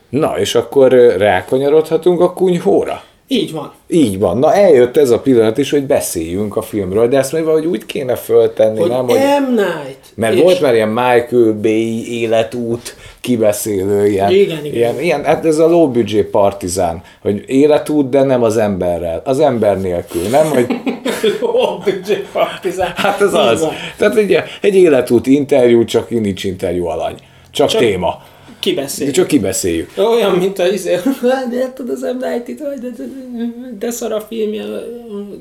[0.09, 3.03] Na, és akkor rákanyarodhatunk a kunyhóra?
[3.33, 3.71] Így van.
[3.87, 4.37] Így van.
[4.37, 7.85] Na eljött ez a pillanat is, hogy beszéljünk a filmről, de ezt még valahogy úgy
[7.85, 9.05] kéne föltenni, Hogy nem?
[9.05, 9.17] Hogy...
[9.49, 9.53] M.
[9.53, 9.97] Night.
[10.15, 14.75] Mert és- volt már ilyen Michael Bay életút kibeszélő, ilyen, Igen, igen.
[14.75, 19.39] ilyen, ilyen, hát ez a low budget partizán, hogy életút, de nem az emberrel, az
[19.39, 20.45] ember nélkül, nem?
[20.47, 20.65] Hogy,
[21.41, 22.91] Ó, budget partizán.
[22.95, 23.61] hát ez Így az.
[23.61, 23.71] van.
[23.97, 27.15] Tehát ugye egy életút interjú, csak nincs interjú alany.
[27.51, 28.21] Csak, csak téma.
[28.61, 29.11] Kibeszél.
[29.11, 29.89] Csak kibeszéljük.
[29.97, 30.99] Olyan, mint a izé,
[31.51, 32.25] de tudod az M.
[32.25, 33.03] Night-it, de, de,
[33.79, 34.63] de szar a filmje,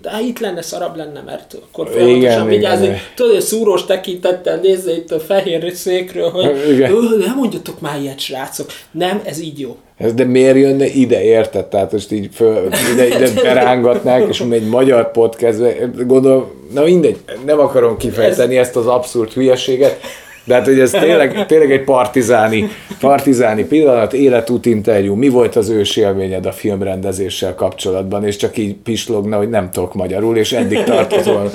[0.02, 2.86] de hát itt lenne szarabb lenne, mert akkor folyamatosan vigyázni.
[2.86, 2.98] igen.
[3.14, 6.90] Tudod, hogy szúrós tekintettel nézze itt a fehér székről, hogy Igen.
[6.92, 8.66] "Ö, nem mondjatok már ilyet, srácok.
[8.90, 9.76] Nem, ez így jó.
[9.96, 11.64] Ez De miért jönne ide, érted?
[11.66, 15.58] Tehát most így föl, ide, ide berángatnák, és egy magyar podcast,
[16.06, 20.00] gondolom, na mindegy, nem akarom kifejteni ezt az abszurd hülyeséget,
[20.44, 22.68] de hát, hogy ez tényleg, tényleg egy partizáni,
[23.00, 28.74] partizáni pillanat, életút interjú, mi volt az ős élményed a filmrendezéssel kapcsolatban, és csak így
[28.74, 31.50] pislogna, hogy nem tudok magyarul, és eddig tartott volna.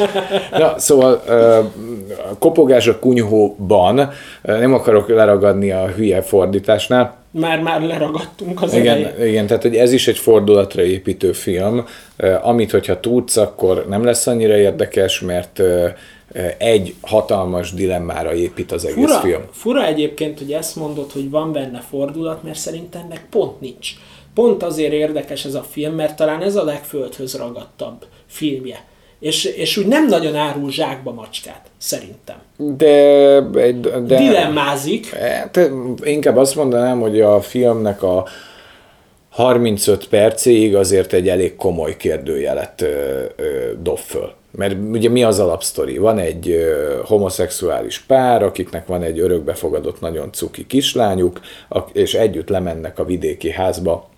[0.52, 1.24] Na, szóval
[2.32, 4.12] a kopogás a kunyhóban,
[4.42, 9.28] nem akarok leragadni a hülye fordításnál, Már, már leragadtunk az igen, elején.
[9.28, 11.86] igen, tehát hogy ez is egy fordulatra építő film,
[12.42, 15.62] amit hogyha tudsz, akkor nem lesz annyira érdekes, mert
[16.58, 19.42] egy hatalmas dilemmára épít az egész Fura, film.
[19.52, 23.90] fura egyébként, hogy ezt mondod, hogy van benne fordulat, mert szerintem meg pont nincs.
[24.34, 28.84] Pont azért érdekes ez a film, mert talán ez a legföldhöz ragadtabb filmje.
[29.20, 32.36] És, és úgy nem nagyon árul zsákba macskát, szerintem.
[32.58, 33.72] De, de,
[34.18, 35.70] Dilemmázik, Hát,
[36.04, 38.28] inkább azt mondanám, hogy a filmnek a
[39.30, 43.44] 35 percéig azért egy elég komoly kérdőjelet ö, ö,
[43.82, 44.34] dob föl.
[44.56, 45.98] Mert ugye mi az alapsztori?
[45.98, 51.40] Van egy ö, homoszexuális pár, akiknek van egy örökbefogadott nagyon cuki kislányuk,
[51.94, 54.10] és együtt lemennek a vidéki házba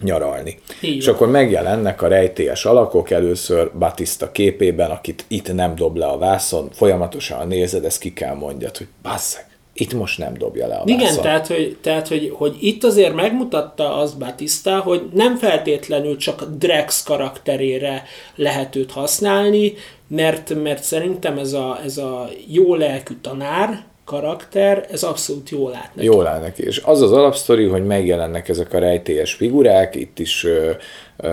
[0.00, 0.58] nyaralni.
[0.80, 6.06] Így és akkor megjelennek a rejtélyes alakok először Batista képében, akit itt nem dob le
[6.06, 10.74] a vászon, folyamatosan nézed, ezt ki kell mondjad, hogy basszeg, itt most nem dobja le
[10.74, 11.22] a Igen, vászon.
[11.22, 17.02] tehát, hogy, tehát hogy, hogy itt azért megmutatta az Batista, hogy nem feltétlenül csak Drex
[17.02, 18.04] karakterére
[18.34, 19.74] lehet őt használni,
[20.08, 25.90] mert, mert szerintem ez a, ez a jó lelkű tanár karakter, ez abszolút jól lát
[25.94, 26.06] neki.
[26.06, 26.62] Jól áll neki.
[26.62, 30.70] És az az alapsztori, hogy megjelennek ezek a rejtélyes figurák, itt is ö,
[31.16, 31.28] ö,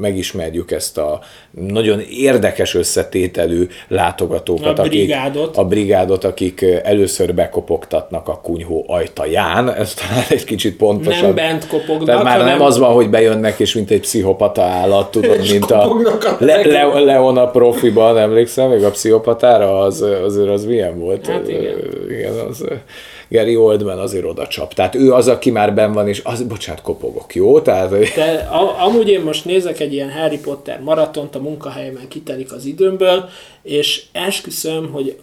[0.00, 1.20] megismerjük ezt a
[1.50, 4.78] nagyon érdekes összetételű látogatókat.
[4.78, 5.46] A brigádot.
[5.46, 9.72] Akik, a brigádot, akik először bekopogtatnak a kunyhó ajtaján.
[9.74, 11.22] Ez talán egy kicsit pontosabb.
[11.22, 14.62] Nem bent kopognak, Tehát már nem hanem- az van, hogy bejönnek, és mint egy pszichopata
[14.62, 16.66] állat, tudod, mint a a Le-.
[16.66, 21.26] Le- Leon a profiban, emlékszem, még a pszichopatára, az, azért az milyen volt?
[21.34, 21.78] Hát igen.
[22.08, 22.64] Igen, az
[23.28, 24.74] Gary Oldman azért oda csap.
[24.74, 27.60] Tehát ő az, aki már ben van, és az, bocsánat, kopogok, jó?
[27.60, 32.52] Tehát, De a, amúgy én most nézek egy ilyen Harry Potter maratont, a munkahelyemen kitelik
[32.52, 33.28] az időmből,
[33.62, 35.16] és esküszöm, hogy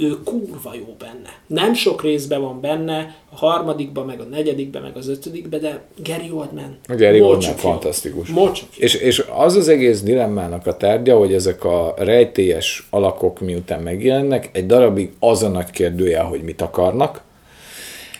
[0.00, 1.30] ő kurva jó benne.
[1.46, 6.30] Nem sok részben van benne, a harmadikban, meg a negyedikben, meg az ötödikben, de Gary
[6.32, 6.78] Oldman.
[6.86, 8.28] Gary Oldman fantasztikus.
[8.28, 8.84] Mocsok jó.
[8.84, 14.50] És, és az az egész dilemmának a tárgya, hogy ezek a rejtélyes alakok miután megjelennek,
[14.52, 17.20] egy darabig az a nagy kérdője, hogy mit akarnak,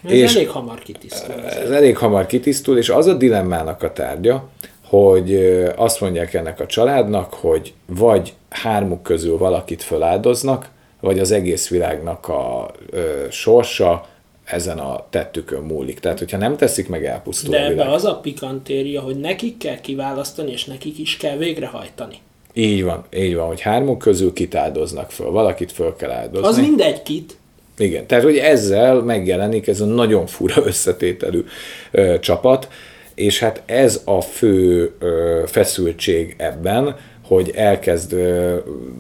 [0.05, 1.35] Ez és- elég hamar kitisztul.
[1.45, 4.49] ez elég hamar kitisztul, és az a dilemmának a tárgya,
[4.87, 5.35] hogy
[5.77, 10.69] azt mondják ennek a családnak, hogy vagy hármuk közül valakit föláldoznak,
[11.09, 14.07] vagy az egész világnak a ö, sorsa
[14.45, 16.01] ezen a tettükön múlik.
[16.01, 17.89] Tehát, hogyha nem teszik meg, elpusztul De a ebbe világ.
[17.89, 22.19] az a pikantéria, hogy nekik kell kiválasztani, és nekik is kell végrehajtani.
[22.53, 26.49] Így van, így van, hogy hármuk közül kit áldoznak föl, valakit föl kell áldozni.
[26.49, 27.37] Az mindegy kit.
[27.79, 31.45] Igen, tehát hogy ezzel megjelenik ez a nagyon fura összetételű
[31.91, 32.69] ö, csapat,
[33.15, 36.97] és hát ez a fő ö, feszültség ebben,
[37.29, 38.17] hogy elkezd,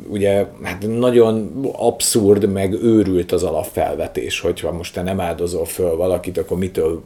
[0.07, 6.39] ugye, hát nagyon abszurd, meg őrült az alapfelvetés, hogyha most te nem áldozol föl valakit,
[6.39, 7.03] akkor mitől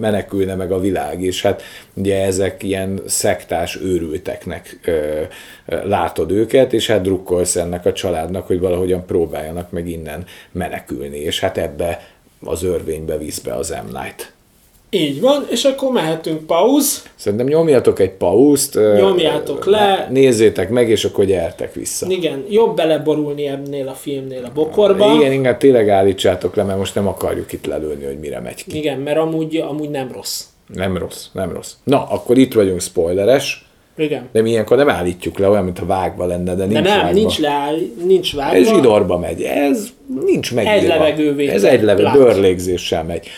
[0.00, 1.62] menekülne meg a világ, és hát
[1.94, 4.92] ugye ezek ilyen szektás őrülteknek
[5.66, 11.40] látod őket, és hát drukkolsz ennek a családnak, hogy valahogyan próbáljanak meg innen menekülni, és
[11.40, 12.06] hát ebbe
[12.40, 13.86] az örvénybe visz be az M.
[13.86, 14.32] Night.
[14.94, 17.02] Így van, és akkor mehetünk pauz.
[17.14, 18.74] Szerintem nyomjatok egy pauzt.
[18.74, 20.08] Nyomjátok le.
[20.10, 22.06] Nézzétek meg, és akkor gyertek vissza.
[22.08, 25.14] Igen, jobb beleborulni ennél a filmnél a bokorba.
[25.14, 28.76] Igen, igen, tényleg állítsátok le, mert most nem akarjuk itt lelőni, hogy mire megy ki.
[28.76, 30.42] Igen, mert amúgy, amúgy nem rossz.
[30.74, 31.72] Nem rossz, nem rossz.
[31.84, 33.68] Na, akkor itt vagyunk spoileres.
[33.96, 34.28] Igen.
[34.32, 37.12] De mi ilyenkor nem állítjuk le, olyan, mintha vágva lenne, de nincs de nem, vágva.
[37.12, 37.76] nincs, leáll,
[38.06, 38.56] nincs vágva.
[38.56, 39.88] Ez zsidorba megy, ez
[40.24, 40.66] nincs meg.
[40.66, 41.48] Egy levegővé.
[41.48, 43.28] Ez egy levegő, bőrlégzéssel megy.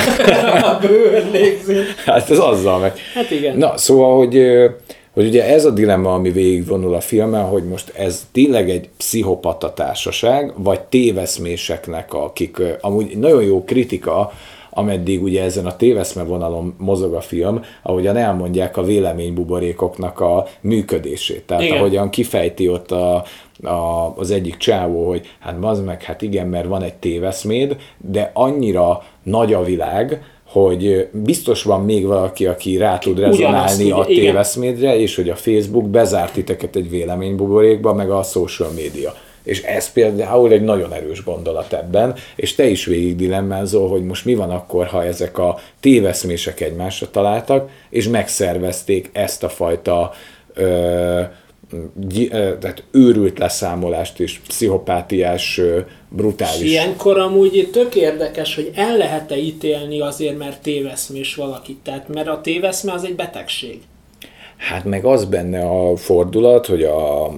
[0.72, 1.86] a bőrlégzés.
[2.04, 2.98] Hát ez azzal megy.
[3.14, 3.56] Hát igen.
[3.56, 4.42] Na, szóval, hogy,
[5.12, 9.72] hogy ugye ez a dilemma, ami végigvonul a filmen, hogy most ez tényleg egy pszichopata
[9.72, 14.32] társaság, vagy téveszméseknek, akik amúgy nagyon jó kritika,
[14.74, 21.42] ameddig ugye ezen a téveszme vonalon mozog a film, ahogyan elmondják a véleménybuborékoknak a működését.
[21.42, 21.76] Tehát igen.
[21.76, 23.24] ahogyan kifejti ott a,
[23.62, 28.30] a, az egyik csávó, hogy hát az meg, hát igen, mert van egy téveszméd, de
[28.34, 34.98] annyira nagy a világ, hogy biztos van még valaki, aki rá tud rezonálni a téveszmédre,
[34.98, 39.14] és hogy a Facebook bezárt titeket egy véleménybuborékba, meg a social media.
[39.42, 44.24] És ez például egy nagyon erős gondolat ebben, és te is végig dilemmázol, hogy most
[44.24, 50.12] mi van akkor, ha ezek a téveszmések egymásra találtak, és megszervezték ezt a fajta
[50.54, 51.22] ö,
[52.60, 55.60] tehát őrült leszámolást és pszichopátiás,
[56.08, 56.60] brutális.
[56.60, 61.78] És ilyenkor amúgy tök érdekes, hogy el lehet-e ítélni azért, mert téveszmés valakit.
[61.82, 63.80] Tehát, mert a téveszme az egy betegség.
[64.68, 67.30] Hát meg az benne a fordulat, hogy a,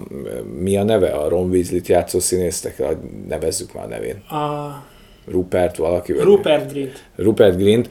[0.59, 2.83] mi a neve, a Ron Weasley-t játszó színésztek,
[3.29, 4.17] nevezzük már a nevén.
[4.17, 4.85] A...
[5.27, 6.13] Rupert valaki.
[6.13, 7.05] Rupert Grint.
[7.17, 7.89] Rupert Grint.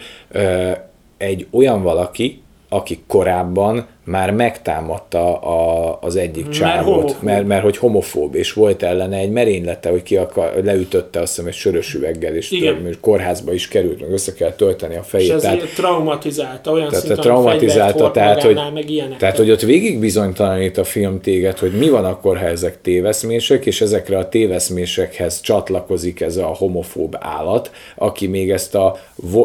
[1.18, 8.36] Egy olyan valaki, aki korábban már megtámadta a, az egyik csávot, mert, mert hogy homofób,
[8.36, 12.49] és volt ellene egy merénylete, hogy ki akar, leütötte azt hiszem egy sörös üveggel, és
[12.49, 15.34] tör, kórházba is került, meg össze kell tölteni a fejét.
[15.34, 18.86] És tehát, traumatizálta, olyan tehát szinten, traumatizálta, tehát, hogy, meg
[19.18, 23.66] tehát, hogy ott végig bizonytalanít a film téged, hogy mi van akkor, ha ezek téveszmések,
[23.66, 28.97] és ezekre a téveszmésekhez csatlakozik ez a homofób állat, aki még ezt a,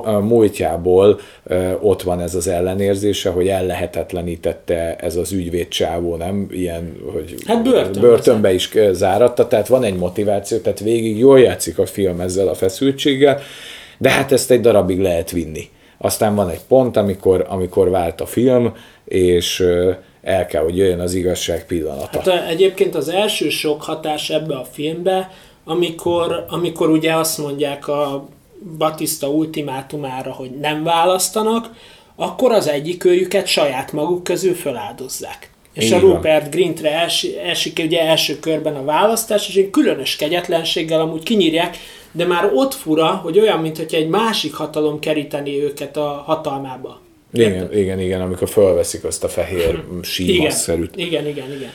[0.02, 1.20] a múltjából
[1.80, 6.48] ott van ez az ellenérzése, hogy ellehetetlenít tette ez az ügyvéd csávó, nem?
[6.50, 11.78] Ilyen, hogy hát börtönbe, börtönbe is záratta, tehát van egy motiváció, tehát végig jól játszik
[11.78, 13.40] a film ezzel a feszültséggel,
[13.98, 15.68] de hát ezt egy darabig lehet vinni.
[15.98, 18.74] Aztán van egy pont, amikor, amikor vált a film,
[19.04, 19.64] és
[20.22, 22.30] el kell, hogy jöjjön az igazság pillanata.
[22.30, 25.30] Hát egyébként az első sok hatás ebbe a filmbe,
[25.64, 28.28] amikor, amikor ugye azt mondják a
[28.78, 31.70] Batista ultimátumára, hogy nem választanak,
[32.20, 35.50] akkor az egyik őjüket saját maguk közül feláldozzák.
[35.72, 36.50] És Így a Rupert.
[36.50, 41.76] Grintre esik, esik ugye első körben a választás, és egy különös kegyetlenséggel amúgy kinyírják,
[42.12, 47.00] de már ott fura, hogy olyan, mintha egy másik hatalom keríteni őket a hatalmába.
[47.32, 50.96] Igen, igen, igen, amikor fölveszik azt a fehér símasszerűt.
[50.96, 51.70] Igen, igen, igen, igen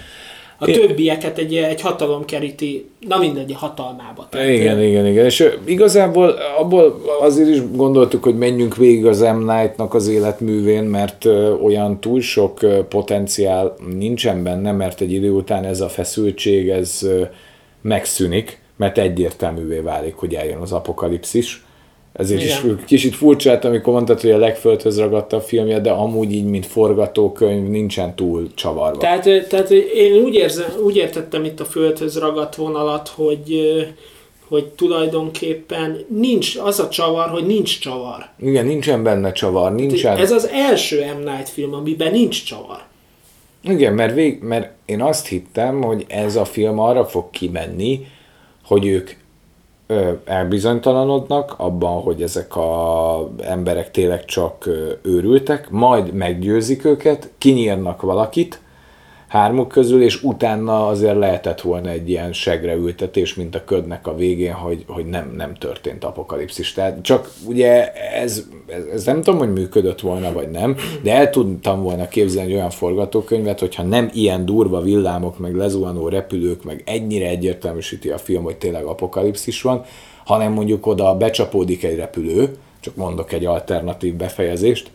[0.63, 0.73] a é.
[0.73, 4.27] többieket egy, egy hatalom keríti, na mindegy, a hatalmába.
[4.29, 5.25] Tehát igen, igen, igen.
[5.25, 9.37] És igazából abból azért is gondoltuk, hogy menjünk végig az M.
[9.37, 11.25] Night-nak az életművén, mert
[11.63, 12.59] olyan túl sok
[12.89, 17.07] potenciál nincsen benne, mert egy idő után ez a feszültség, ez
[17.81, 21.62] megszűnik, mert egyértelművé válik, hogy eljön az apokalipszis
[22.13, 22.77] ezért Igen.
[22.77, 26.65] is kicsit furcsát, amikor mondtad, hogy a legföldhöz ragadta a filmje, de amúgy így, mint
[26.65, 28.97] forgatókönyv, nincsen túl csavarva.
[28.97, 33.61] Tehát, tehát én úgy, érzem, úgy értettem itt a földhöz ragadt vonalat, hogy
[34.47, 38.29] hogy tulajdonképpen nincs az a csavar, hogy nincs csavar.
[38.39, 40.17] Igen, nincsen benne csavar, nincsen...
[40.17, 41.23] Ez az első M.
[41.23, 42.81] Night film, amiben nincs csavar.
[43.63, 48.07] Igen, mert, vég, mert én azt hittem, hogy ez a film arra fog kimenni,
[48.63, 49.11] hogy ők
[50.25, 54.69] elbizonytalanodnak abban, hogy ezek a emberek tényleg csak
[55.01, 58.61] őrültek, majd meggyőzik őket, kinyírnak valakit,
[59.33, 64.53] hármuk közül, és utána azért lehetett volna egy ilyen segreültetés, mint a ködnek a végén,
[64.53, 66.73] hogy, hogy nem, nem történt apokalipszis.
[66.73, 71.29] Tehát csak ugye ez, ez, ez nem tudom, hogy működött volna, vagy nem, de el
[71.29, 77.27] tudtam volna képzelni olyan forgatókönyvet, hogyha nem ilyen durva villámok, meg lezuhanó repülők, meg ennyire
[77.27, 79.83] egyértelműsíti a film, hogy tényleg apokalipszis van,
[80.25, 84.91] hanem mondjuk oda becsapódik egy repülő, csak mondok egy alternatív befejezést,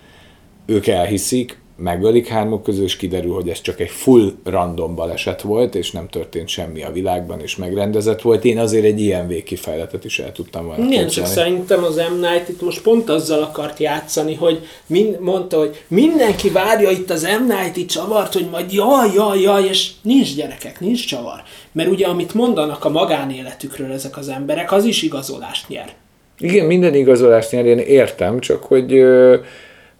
[0.66, 5.74] ők elhiszik, megölik hármuk közül, és kiderül, hogy ez csak egy full random baleset volt,
[5.74, 8.44] és nem történt semmi a világban, és megrendezett volt.
[8.44, 11.10] Én azért egy ilyen végkifejletet is el tudtam volna Igen, képzelni.
[11.10, 12.20] csak szerintem az M.
[12.20, 17.22] Night itt most pont azzal akart játszani, hogy mind, mondta, hogy mindenki várja itt az
[17.22, 17.52] M.
[17.52, 21.42] Night-i csavart, hogy majd jaj, jaj, jaj, és nincs gyerekek, nincs csavar.
[21.72, 25.92] Mert ugye amit mondanak a magánéletükről ezek az emberek, az is igazolást nyer.
[26.38, 29.04] Igen, minden igazolást nyer, én értem, csak hogy,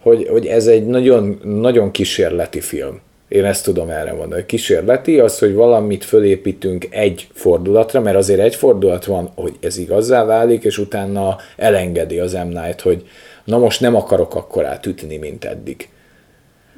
[0.01, 2.99] hogy, hogy ez egy nagyon, nagyon kísérleti film.
[3.27, 4.45] Én ezt tudom erre mondani.
[4.45, 10.23] Kísérleti az, hogy valamit fölépítünk egy fordulatra, mert azért egy fordulat van, hogy ez igazá
[10.23, 12.47] válik, és utána elengedi az M.
[12.47, 13.07] Night, hogy
[13.43, 15.89] na most nem akarok akkor átütni, mint eddig.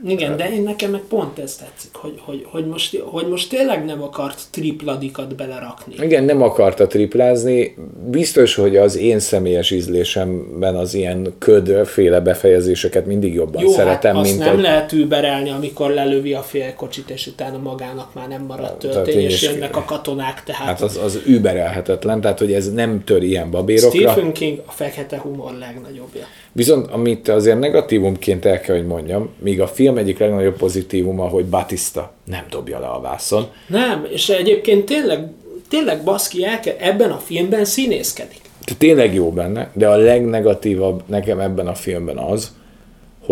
[0.08, 3.86] Igen, de én nekem meg pont ez tetszik, hogy, hogy, hogy, most, hogy most tényleg
[3.86, 5.94] nem akart tripladikat belerakni.
[6.00, 7.76] Igen, nem akarta triplázni.
[8.10, 14.16] Biztos, hogy az én személyes ízlésemben az ilyen ködféle befejezéseket mindig jobban Jó, hát szeretem,
[14.16, 14.62] hát mint nem egy...
[14.62, 19.76] lehet überelni, amikor lelövi a félkocsit, és utána magának már nem maradt töltény, és jönnek
[19.76, 20.44] a katonák.
[20.44, 20.68] Tehát...
[20.68, 24.00] Hát az, az überelhetetlen, tehát hogy ez nem tör ilyen babérokra.
[24.00, 26.26] Stephen King a fekete humor legnagyobbja.
[26.54, 31.46] Viszont amit azért negatívumként el kell, hogy mondjam, míg a film egyik legnagyobb pozitívuma, hogy
[31.46, 33.48] Batista nem dobja le a vászon.
[33.68, 35.28] Nem, és egyébként tényleg,
[35.70, 38.42] tényleg baszki el kell, ebben a filmben színészkedik.
[38.78, 42.52] Tényleg jó benne, de a legnegatívabb nekem ebben a filmben az,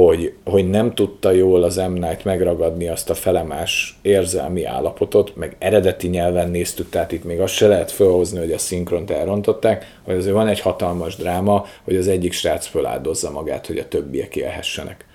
[0.05, 1.93] hogy, hogy nem tudta jól az M.
[1.93, 7.53] Night megragadni azt a felemás érzelmi állapotot, meg eredeti nyelven néztük, tehát itt még azt
[7.53, 12.07] se lehet felhozni, hogy a szinkront elrontották, hogy azért van egy hatalmas dráma, hogy az
[12.07, 15.05] egyik srác föláldozza magát, hogy a többiek élhessenek.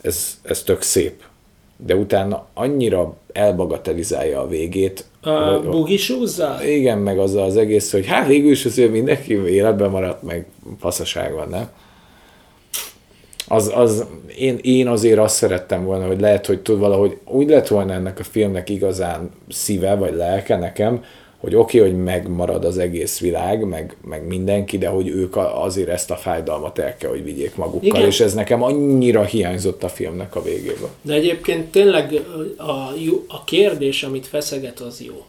[0.00, 1.22] Ez, ez tök szép.
[1.76, 5.04] De utána annyira elbagatelizálja a végét.
[5.20, 6.62] A bugisúzzal?
[6.62, 10.46] Igen, meg azzal az egész, hogy hát végül is azért mindenki életben maradt, meg
[10.78, 11.70] faszaság van, nem?
[13.48, 14.04] Az, az
[14.38, 18.18] én, én azért azt szerettem volna, hogy lehet, hogy tud valahogy úgy lett volna ennek
[18.18, 21.04] a filmnek igazán szíve, vagy lelke nekem,
[21.38, 25.88] hogy oké, okay, hogy megmarad az egész világ, meg, meg mindenki, de hogy ők azért
[25.88, 28.06] ezt a fájdalmat el kell, hogy vigyék magukkal, Igen.
[28.06, 30.88] és ez nekem annyira hiányzott a filmnek a végében.
[31.02, 32.20] De egyébként tényleg
[32.56, 32.72] a,
[33.28, 35.24] a kérdés, amit feszeget, az jó.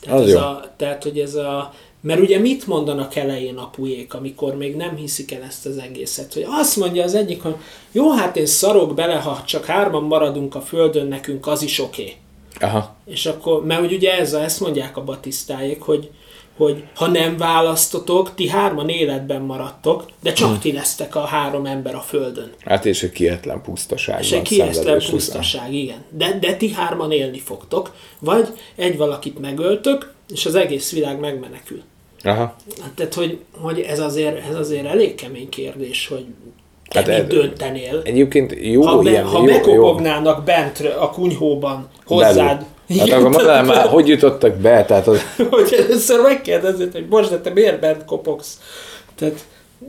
[0.00, 0.38] Tehát, az ez jó.
[0.38, 1.74] A, tehát hogy ez a
[2.04, 6.34] mert ugye mit mondanak elején apujék, amikor még nem hiszik el ezt az egészet?
[6.34, 7.54] Hogy azt mondja az egyik, hogy
[7.92, 12.02] jó, hát én szarok bele, ha csak hárman maradunk a földön, nekünk az is oké.
[12.02, 12.68] Okay.
[12.68, 12.96] Aha.
[13.06, 16.10] És akkor, mert ugye ez, ezt mondják a batisztáik, hogy,
[16.56, 20.58] hogy ha nem választotok, ti hárman életben maradtok, de csak hmm.
[20.58, 22.52] ti lesztek a három ember a Földön.
[22.58, 24.20] Hát és egy kietlen pusztaság.
[24.20, 26.04] És egy kietlen pusztaság, igen.
[26.10, 31.82] De, de ti hárman élni fogtok, vagy egy valakit megöltök, és az egész világ megmenekül.
[32.24, 32.56] Aha.
[32.80, 36.24] Hát, tehát, hogy, hogy ez, azért, ez azért elég kemény kérdés, hogy
[36.88, 38.00] hát mit döntenél.
[38.04, 40.42] Egyébként jó ha, be, ilyen, ha jó, bekopognának jó.
[40.44, 42.64] bent a kunyhóban hozzád,
[42.98, 45.20] Hát akkor mondanám már, hogy jutottak be, tehát az...
[45.50, 48.60] hogy először megkérdezed, hogy most, de te miért bent kopogsz?
[49.14, 49.44] Tehát,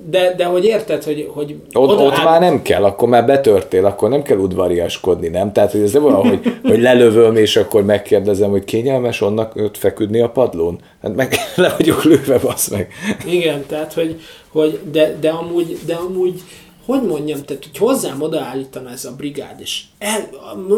[0.10, 1.30] de, de hogy érted, hogy...
[1.34, 2.24] hogy ott, ott áll...
[2.24, 5.52] már nem kell, akkor már betörtél, akkor nem kell udvariaskodni, nem?
[5.52, 9.78] Tehát, hogy ez nem olyan, hogy, hogy lelövöm, és akkor megkérdezem, hogy kényelmes onnak ott
[9.78, 10.80] feküdni a padlón?
[11.02, 12.94] Hát meg le vagyok lőve, basz meg.
[13.26, 14.22] Igen, tehát, hogy,
[14.52, 16.42] hogy de, de, amúgy, de amúgy
[16.86, 20.30] hogy mondjam, tehát, hogy hozzám odaállítana ez a brigád, és el,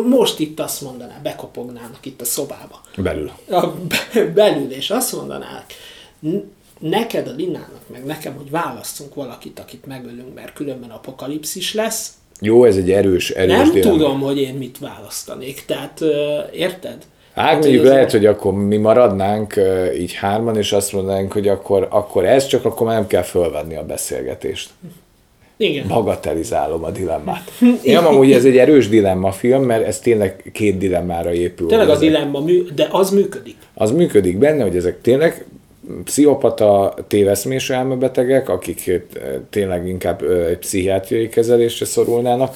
[0.09, 2.81] most itt azt mondaná, bekopognának itt a szobába.
[2.97, 3.31] Belül.
[3.49, 5.73] A, be, belül, és azt mondanák,
[6.79, 12.11] neked a Linának, meg nekem, hogy válasszunk valakit, akit megölünk, mert különben apokalipszis lesz.
[12.41, 13.97] Jó, ez egy erős, erős Nem dilemma.
[13.97, 16.01] tudom, hogy én mit választanék, tehát
[16.53, 16.97] érted?
[17.35, 19.59] Hát mondjuk lehet, hogy akkor mi maradnánk
[19.99, 23.75] így hárman, és azt mondanánk, hogy akkor, akkor ez, csak akkor már nem kell fölvenni
[23.75, 24.69] a beszélgetést.
[25.57, 25.87] Igen.
[25.87, 27.51] Bagatelizálom a dilemmát.
[27.81, 31.67] Én amúgy ez egy erős dilemma film, mert ez tényleg két dilemmára épül.
[31.67, 32.43] Tényleg a dilemma,
[32.75, 33.55] de az működik.
[33.73, 35.45] Az működik benne, hogy ezek tényleg
[36.03, 39.01] pszichopata téveszmés elmebetegek, akik eh,
[39.49, 42.55] tényleg inkább eh, egy pszichiátriai kezelésre szorulnának,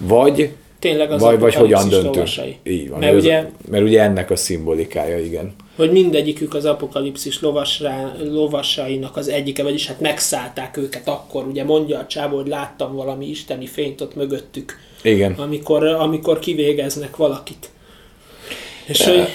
[0.00, 2.28] vagy tényleg az vagy, vagy hogyan döntünk.
[2.62, 5.54] Így van, mert, ugye, mert ugye ennek a szimbolikája, igen.
[5.76, 11.98] Hogy mindegyikük az apokalipszis lovasrá, lovasainak az egyike, vagyis hát megszállták őket akkor, ugye mondja
[11.98, 14.78] a csávó, hogy láttam valami isteni fényt ott mögöttük.
[15.02, 15.32] Igen.
[15.32, 17.70] Amikor, amikor kivégeznek valakit.
[18.86, 19.28] És hogy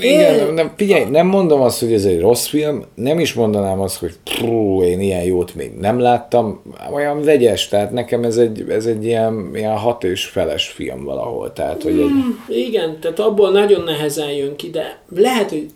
[0.00, 3.98] igen, nem, figyelj, nem mondom azt, hogy ez egy rossz film, nem is mondanám azt,
[3.98, 6.62] hogy prú, én ilyen jót még nem láttam,
[6.92, 11.52] olyan vegyes, tehát nekem ez egy, ez egy ilyen, ilyen hat és feles film valahol,
[11.52, 12.10] tehát hogy egy...
[12.10, 15.68] Mm, igen, tehát abból nagyon nehezen jön ki, de lehet, hogy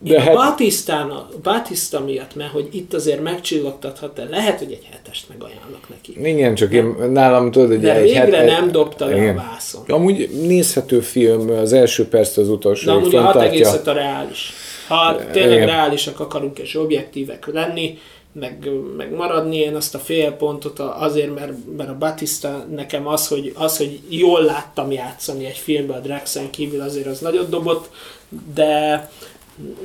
[0.00, 0.34] De hát...
[0.34, 6.16] a Batista, miatt, mert hogy itt azért megcsillogtathat lehet, hogy egy hetest megajánlok neki.
[6.22, 8.46] Igen, csak én nálam tudod, hogy De egy végre hetet...
[8.46, 9.84] nem dobta le a vászon.
[9.88, 12.84] Amúgy nézhető film, az első perc az utolsó.
[12.84, 14.52] De amúgy a 6,5 a reális.
[14.88, 15.66] Ha tényleg Igen.
[15.66, 17.98] reálisak akarunk és objektívek lenni,
[18.32, 23.28] meg, meg maradni, én azt a fél pontot azért, mert, mert a Batista nekem az
[23.28, 27.90] hogy, az, hogy jól láttam játszani egy filmben a Draxen kívül, azért az nagyot dobott,
[28.54, 29.10] de,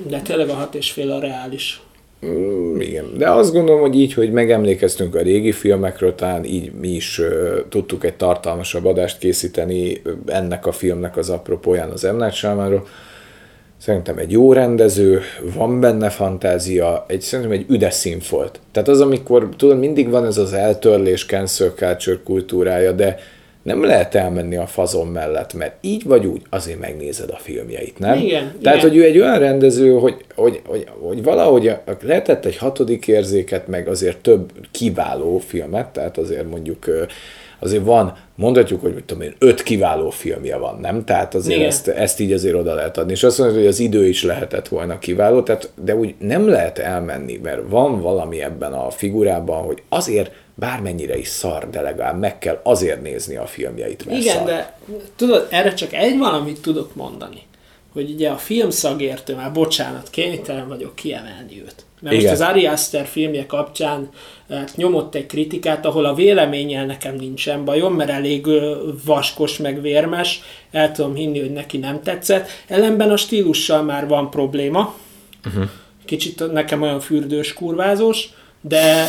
[0.08, 1.82] de tényleg a hat és fél a reális.
[2.26, 6.88] Mm, igen, de azt gondolom, hogy így, hogy megemlékeztünk a régi filmekről, talán így mi
[6.88, 12.16] is uh, tudtuk egy tartalmasabb adást készíteni ennek a filmnek az apropóján az M.
[12.16, 12.36] Night
[13.78, 15.22] Szerintem egy jó rendező,
[15.56, 18.60] van benne fantázia, egy, szerintem egy üdes színfolt.
[18.72, 23.18] Tehát az, amikor, tudod, mindig van ez az eltörlés, cancel culture kultúrája, de
[23.64, 28.18] nem lehet elmenni a fazon mellett, mert így vagy úgy azért megnézed a filmjeit, nem?
[28.18, 28.56] Igen.
[28.62, 28.90] Tehát, igen.
[28.90, 33.88] hogy ő egy olyan rendező, hogy, hogy, hogy, hogy valahogy lehetett egy hatodik érzéket, meg
[33.88, 36.86] azért több kiváló filmet, tehát azért mondjuk
[37.60, 41.06] azért van, mondhatjuk, hogy mit tudom én, öt kiváló filmje van, nem?
[41.06, 43.12] Tehát azért ezt, ezt így azért oda lehet adni.
[43.12, 46.78] És azt mondod, hogy az idő is lehetett volna kiváló, tehát, de úgy nem lehet
[46.78, 52.38] elmenni, mert van valami ebben a figurában, hogy azért bármennyire is szar, de legalább meg
[52.38, 54.46] kell azért nézni a filmjeit, mert Igen, szar.
[54.46, 54.78] de
[55.16, 57.42] tudod, erre csak egy valamit tudok mondani,
[57.94, 61.86] hogy ugye a filmszagértő, már bocsánat, kénytelen vagyok kiemelni őt.
[62.02, 62.30] Mert Igen.
[62.30, 64.10] most az Ari Aster filmje kapcsán
[64.50, 68.48] hát nyomott egy kritikát, ahol a véleménnyel nekem nincsen bajom, mert elég
[69.06, 70.42] vaskos meg vérmes,
[70.72, 72.48] el tudom hinni, hogy neki nem tetszett.
[72.68, 74.96] Ellenben a stílussal már van probléma.
[75.46, 75.70] Uh-huh.
[76.06, 78.30] Kicsit nekem olyan fürdős, kurvázós,
[78.62, 79.08] de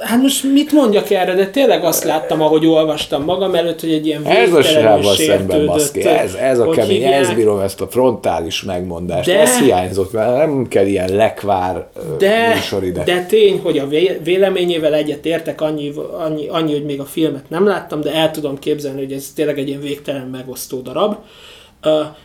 [0.00, 4.06] Hát most mit mondjak erre, de tényleg azt láttam, ahogy olvastam magam előtt, hogy egy
[4.06, 7.20] ilyen Ez a srával szemben maszki, ez, ez a kemény, hívják.
[7.20, 11.86] ez bírom ezt a frontális megmondást, de, ez hiányzott, mert nem kell ilyen lekvár
[12.18, 13.02] de, ide.
[13.04, 13.86] De tény, hogy a
[14.22, 18.58] véleményével egyet értek, annyi, annyi, annyi, hogy még a filmet nem láttam, de el tudom
[18.58, 21.16] képzelni, hogy ez tényleg egy ilyen végtelen megosztó darab.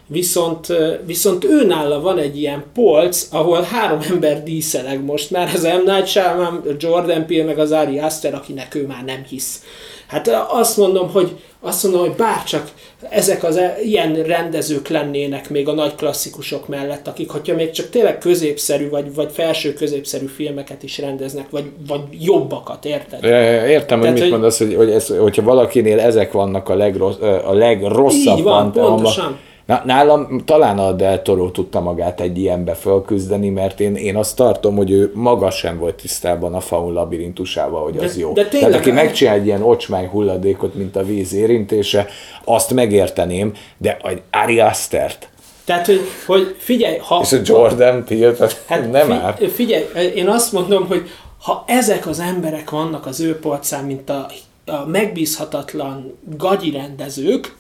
[0.07, 0.67] Viszont,
[1.05, 5.91] viszont őnála van egy ilyen polc, ahol három ember díszeleg most már, az M.
[5.91, 9.63] Night Shyamalan, Jordan Peele, meg az Ari Aster, akinek ő már nem hisz.
[10.07, 11.31] Hát azt mondom, hogy
[11.61, 12.71] azt mondom, hogy bárcsak
[13.09, 17.89] ezek az e, ilyen rendezők lennének még a nagy klasszikusok mellett, akik, hogyha még csak
[17.89, 23.23] tényleg középszerű, vagy, vagy felső középszerű filmeket is rendeznek, vagy, vagy jobbakat, érted?
[23.23, 24.31] Értem, Tehát, hogy mit hogy...
[24.31, 29.39] mondasz, hogy, hogy ez, hogyha valakinél ezek vannak a, legrossz, a legrosszabb Így van, pontosan.
[29.66, 34.36] Na, nálam talán a Del Toro tudta magát egy ilyenbe fölküzdeni, mert én, én azt
[34.36, 38.34] tartom, hogy ő maga sem volt tisztában a faun labirintusával, hogy az de, jó.
[38.34, 42.07] De tényleg, Tehát aki megcsinál egy ilyen ocsmány hulladékot, mint a víz érintése,
[42.43, 45.30] azt megérteném, de egy Ari Astert,
[45.66, 47.20] tehát, hogy, hogy figyelj, ha...
[47.22, 48.36] És a Jordan Peele,
[48.66, 49.34] hát nem fi, áll.
[49.53, 49.84] Figyelj,
[50.16, 51.09] én azt mondom, hogy
[51.41, 54.28] ha ezek az emberek vannak az ő polcán, mint a,
[54.66, 57.55] a megbízhatatlan gagyi rendezők,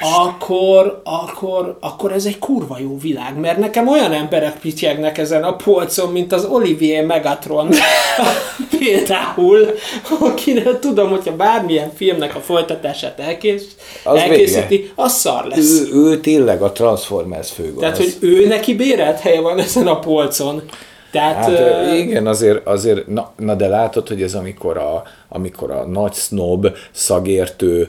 [0.00, 5.56] akkor, akkor, akkor ez egy kurva jó világ, mert nekem olyan emberek pityegnek ezen a
[5.56, 7.68] polcon, mint az Olivier Megatron
[8.78, 9.74] például,
[10.20, 13.64] akinek tudom, hogyha bármilyen filmnek a folytatását elkész,
[14.04, 14.92] az elkészíti, vége.
[14.94, 15.80] az szar lesz.
[15.80, 17.80] Ő, ő tényleg a Transformers főgonosz.
[17.80, 20.62] Tehát, hogy ő neki bérelt helye van ezen a polcon.
[21.10, 25.02] Tehát, hát, uh, igen, azért, azért na, na, de látod, hogy ez amikor a,
[25.32, 27.88] amikor a nagy snob szagértő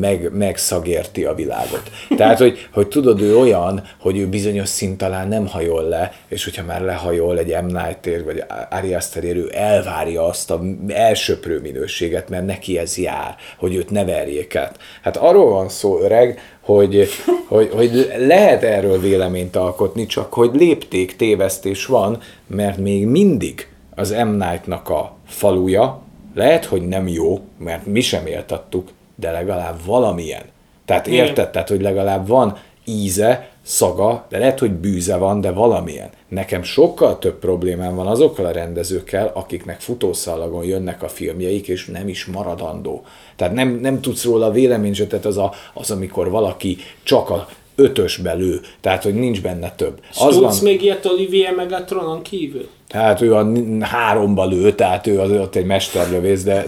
[0.00, 1.82] meg, megszagérti a világot.
[2.16, 6.44] Tehát, hogy, hogy tudod, ő olyan, hogy ő bizonyos szint talán nem hajol le, és
[6.44, 7.66] hogyha már lehajol egy M.
[7.66, 13.74] Night vagy Ari Aster ő elvárja azt a elsöprő minőséget, mert neki ez jár, hogy
[13.74, 14.78] őt ne verjék át.
[15.02, 17.08] Hát arról van szó, öreg, hogy,
[17.48, 24.10] hogy, hogy lehet erről véleményt alkotni, csak hogy lépték tévesztés van, mert még mindig az
[24.10, 24.28] M.
[24.28, 26.02] Night-nak a faluja,
[26.38, 30.42] lehet, hogy nem jó, mert mi sem éltattuk, de legalább valamilyen.
[30.84, 31.50] Tehát érted?
[31.50, 36.10] Tehát, hogy legalább van íze, szaga, de lehet, hogy bűze van, de valamilyen.
[36.28, 42.08] Nekem sokkal több problémám van azokkal a rendezőkkel, akiknek futószallagon jönnek a filmjeik, és nem
[42.08, 43.04] is maradandó.
[43.36, 47.48] Tehát nem, nem tudsz róla véleményt, tehát az, a, az, amikor valaki csak a
[47.78, 50.00] ötös belő, tehát hogy nincs benne több.
[50.18, 50.54] Az van...
[50.62, 52.68] még ilyet Olivier Megatronon kívül?
[52.88, 53.46] Hát ő a
[53.80, 56.64] háromba lő, tehát ő az ott egy mesterlövész, de,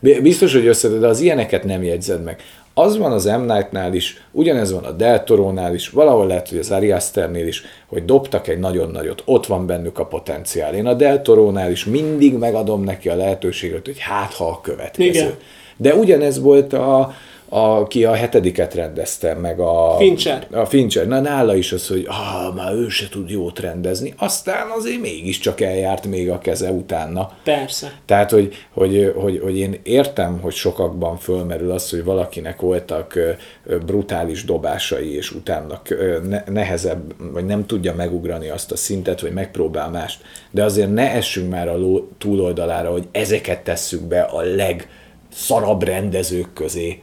[0.00, 2.42] de biztos, hogy össze, de az ilyeneket nem jegyzed meg.
[2.74, 3.40] Az van az M.
[3.40, 7.62] Night-nál is, ugyanez van a Del Toro-nál is, valahol lehet, hogy az Ari Aster-nél is,
[7.86, 10.74] hogy dobtak egy nagyon nagyot, ott van bennük a potenciál.
[10.74, 15.08] Én a Del Toro-nál is mindig megadom neki a lehetőséget, hogy hát ha a következő.
[15.08, 15.34] Igen.
[15.76, 17.14] De ugyanez volt a,
[17.52, 19.94] aki a hetediket rendezte, meg a...
[19.98, 20.46] Fincher.
[20.52, 21.06] A Fincher.
[21.06, 24.14] Na nála is az, hogy ah, már ő se tud jót rendezni.
[24.16, 27.30] Aztán azért mégiscsak eljárt még a keze utána.
[27.44, 27.92] Persze.
[28.06, 33.18] Tehát, hogy, hogy, hogy, hogy én értem, hogy sokakban fölmerül az, hogy valakinek voltak
[33.86, 35.82] brutális dobásai, és utána
[36.46, 40.22] nehezebb, vagy nem tudja megugrani azt a szintet, vagy megpróbál mást.
[40.50, 46.52] De azért ne essünk már a ló túloldalára, hogy ezeket tesszük be a legszarabb rendezők
[46.52, 47.02] közé.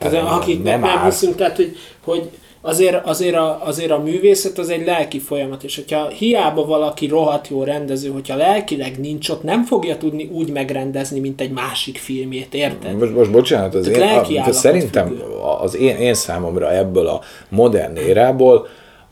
[0.00, 2.30] Tehát, akiknek nem, nem hiszünk, tehát hogy, hogy
[2.60, 7.48] azért, azért, a, azért a művészet az egy lelki folyamat, és hogyha hiába valaki rohadt
[7.48, 12.54] jó rendező, hogyha lelkileg nincs ott, nem fogja tudni úgy megrendezni, mint egy másik filmjét,
[12.54, 12.98] érted?
[12.98, 15.22] Most, most bocsánat, az Tehát én, a, szerintem függő.
[15.60, 18.66] az én, én számomra ebből a modern érából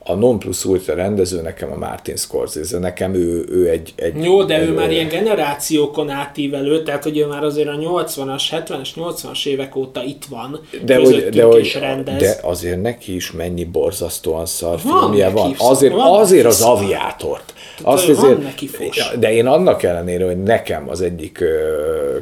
[0.08, 4.24] a non plus ultra rendező nekem a Martin Scorsese, nekem ő, ő egy, egy...
[4.24, 8.42] Jó, de egy, ő már ilyen generációkon átívelő, tehát hogy ő már azért a 80-as,
[8.50, 12.20] 70-es, 80-as évek óta itt van, de, hogy, de, hogy, rendez.
[12.20, 15.54] de azért neki is mennyi borzasztóan szar Van filmje van.
[15.56, 16.76] szar- Azért, van azért az szar.
[16.76, 17.54] aviátort.
[17.82, 21.54] Azt azért, de én annak ellenére, hogy nekem az egyik ö,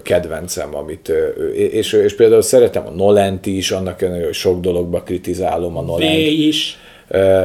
[0.02, 5.02] kedvencem, amit, ö, és, és például szeretem a Nolent is, annak ellenére, hogy sok dologba
[5.02, 6.26] kritizálom a Nolent.
[6.26, 6.84] is, Ö,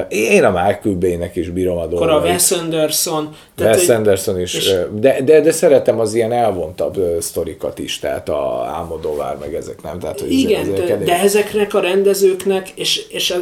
[0.09, 2.31] Én a Michael Bay-nek is bírom a akkor a dolgait.
[2.31, 3.35] Wes Anderson.
[3.55, 7.99] Tehát, Wes hogy- Anderson is, és- de, de, de szeretem az ilyen elvontabb sztorikat is,
[7.99, 9.99] tehát a Álmodóvár meg ezek nem.
[9.99, 13.35] Tehát, hogy Igen, ezek- de, ezek de ezeknek a rendezőknek, és, és a,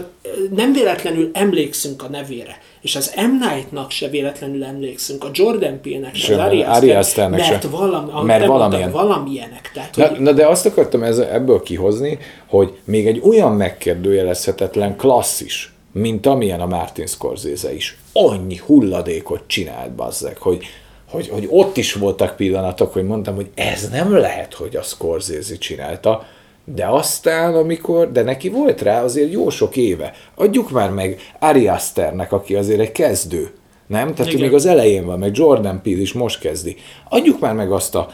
[0.55, 3.47] nem véletlenül emlékszünk a nevére, és az M.
[3.53, 7.67] Night-nak se véletlenül emlékszünk, a Jordan Peele-nek se, az Ari Aster, mert, se.
[7.67, 8.91] valami, Mert valamilyen.
[8.91, 9.71] valamilyenek.
[9.73, 12.17] Tehát, Na, hogy na de azt akartam ez, ebből kihozni,
[12.47, 19.91] hogy még egy olyan megkérdőjelezhetetlen klasszis, mint amilyen a Martin Scorsese is, annyi hulladékot csinált
[19.91, 20.65] bazzeg, hogy,
[21.09, 25.57] hogy, hogy ott is voltak pillanatok, hogy mondtam, hogy ez nem lehet, hogy a Scorsese
[25.57, 26.25] csinálta,
[26.73, 30.13] de aztán, amikor, de neki volt rá azért jó sok éve.
[30.35, 33.51] Adjuk már meg Ari Asternek, aki azért egy kezdő,
[33.87, 34.13] nem?
[34.13, 34.45] Tehát Igen.
[34.45, 36.75] még az elején van, meg Jordan Peele is most kezdi.
[37.09, 38.09] Adjuk már meg azt a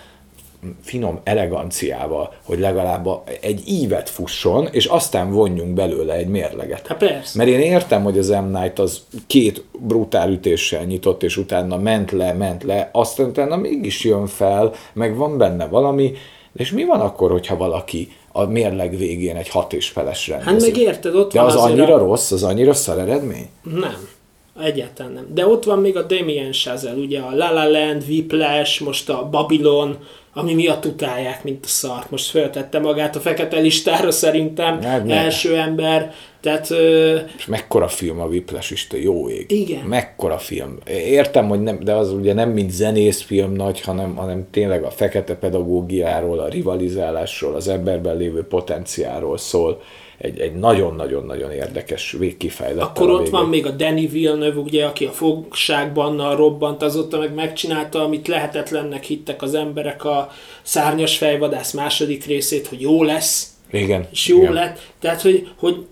[0.83, 3.07] finom eleganciával, hogy legalább
[3.41, 6.87] egy ívet fusson, és aztán vonjunk belőle egy mérleget.
[6.87, 7.37] Hát persze.
[7.37, 8.57] Mert én értem, hogy az M.
[8.57, 14.03] Night az két brutál ütéssel nyitott, és utána ment le, ment le, aztán utána mégis
[14.03, 16.13] jön fel, meg van benne valami,
[16.55, 20.51] és mi van akkor, hogyha valaki a mérleg végén egy hat és feles rendező?
[20.51, 21.97] Hát meg érted, ott De van az annyira a...
[21.97, 23.49] rossz, az annyira szar eredmény?
[23.63, 24.07] Nem.
[24.63, 25.27] Egyáltalán nem.
[25.33, 29.29] De ott van még a Damien Chazelle, ugye a La La Land, Whiplash, most a
[29.31, 29.97] Babylon,
[30.37, 32.11] ami miatt utálják, mint a szart.
[32.11, 35.15] Most föltette magát a fekete listára szerintem, Hát ne.
[35.15, 36.13] első ember.
[36.41, 39.51] Tehát ö, És mekkora film a Whiplash is, te jó ég.
[39.51, 39.85] Igen.
[39.85, 40.77] Mekkora film.
[40.87, 45.35] Értem, hogy nem, de az ugye nem mint zenészfilm nagy, hanem, hanem tényleg a fekete
[45.35, 49.81] pedagógiáról, a rivalizálásról, az emberben lévő potenciáról szól.
[50.17, 52.83] Egy, egy nagyon-nagyon-nagyon érdekes végkifejlett.
[52.83, 58.03] akkor ott van még a Danny Villeneuve, ugye, aki a fogságban robbant, azóta meg megcsinálta,
[58.03, 64.07] amit lehetetlennek hittek az emberek a szárnyas fejvadász második részét, hogy jó lesz, Igen.
[64.11, 64.53] és jó igen.
[64.53, 64.79] lett.
[64.99, 65.85] Tehát, hogy, hogy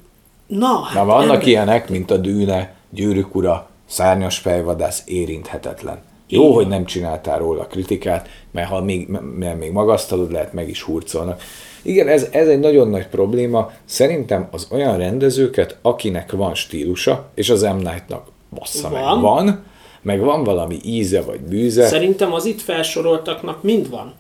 [0.47, 6.01] na, hát Na, vannak ember- ilyenek, mint a Dűne, Gyűrűk ura, Szárnyas fejvadász, érinthetetlen.
[6.27, 9.07] Jó, hogy nem csináltál róla kritikát, mert ha még,
[9.39, 11.41] mert még magasztalod, lehet meg is hurcolnak.
[11.81, 13.71] Igen, ez, ez egy nagyon nagy probléma.
[13.85, 17.75] Szerintem az olyan rendezőket, akinek van stílusa, és az M.
[17.75, 19.21] Night-nak bassza meg Van.
[19.21, 19.63] van,
[20.01, 24.13] meg van valami íze vagy bűze, Szerintem az itt felsoroltaknak mind van.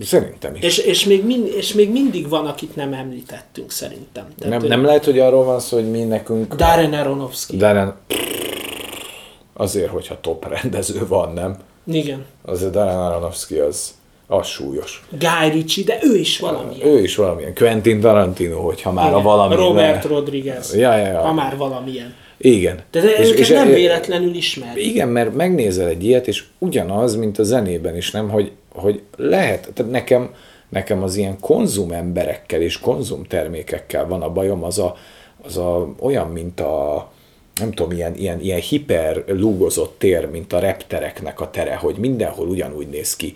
[0.00, 0.62] szerintem is.
[0.62, 4.24] És, és, még mind, és még mindig van, akit nem említettünk szerintem.
[4.38, 6.54] Tehát, Nem, hogy nem lehet, hogy arról van szó, hogy mi nekünk...
[6.54, 7.56] Darren Aronofsky.
[7.56, 7.94] Nem...
[9.56, 11.56] Azért, hogyha top rendező van, nem?
[11.92, 12.24] Igen.
[12.44, 13.94] Azért Darren Aronofsky az,
[14.26, 15.04] az súlyos.
[15.10, 16.74] Guy Ritchie, de ő is valami.
[16.84, 17.54] Ő is valamilyen.
[17.54, 19.54] Quentin Tarantino, hogyha már a valami...
[19.54, 20.74] Robert Rodriguez.
[20.76, 21.20] Ja, ja, ja.
[21.20, 22.14] Ha már valamilyen.
[22.38, 22.80] Igen.
[22.90, 24.76] De és, és- nem és- véletlenül ismer.
[24.76, 29.70] Igen, mert megnézel egy ilyet, és ugyanaz, mint a zenében is, nem, hogy, hogy lehet,
[29.74, 30.34] tehát nekem,
[30.68, 34.96] nekem az ilyen konzum emberekkel és konzum termékekkel van a bajom, az a,
[35.44, 37.10] az a olyan, mint a,
[37.60, 42.48] nem tudom, ilyen, ilyen, ilyen hiper lúgozott tér, mint a reptereknek a tere, hogy mindenhol
[42.48, 43.32] ugyanúgy néz ki.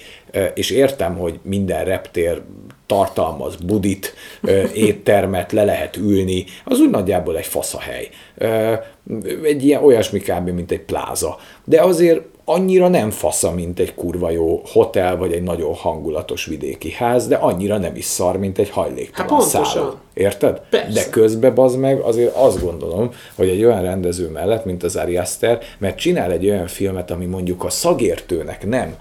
[0.55, 2.43] És értem, hogy minden reptér
[2.87, 4.15] tartalmaz budit,
[4.75, 8.09] éttermet, le lehet ülni, az úgy nagyjából egy faszahely.
[9.43, 10.49] Egy ilyen olyasmi kb.
[10.49, 11.39] mint egy pláza.
[11.65, 12.23] De azért
[12.53, 17.35] annyira nem fasza, mint egy kurva jó hotel, vagy egy nagyon hangulatos vidéki ház, de
[17.35, 19.95] annyira nem is szar, mint egy hajléktalan Hát szálló.
[20.15, 20.61] Érted?
[20.71, 20.93] Persze.
[20.93, 25.17] De közbe bazd meg, azért azt gondolom, hogy egy olyan rendező mellett, mint az Ari
[25.17, 28.95] Aster, mert csinál egy olyan filmet, ami mondjuk a szagértőnek nem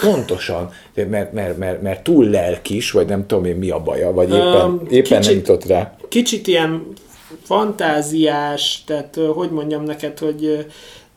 [0.00, 4.28] Pontosan, mert, mert, mert, mert túl lelkis, vagy nem tudom én mi a baja, vagy
[4.28, 5.96] éppen, Öm, éppen nem kicsit- jutott rá.
[6.08, 6.86] Kicsit ilyen
[7.42, 10.66] fantáziás, tehát hogy mondjam neked, hogy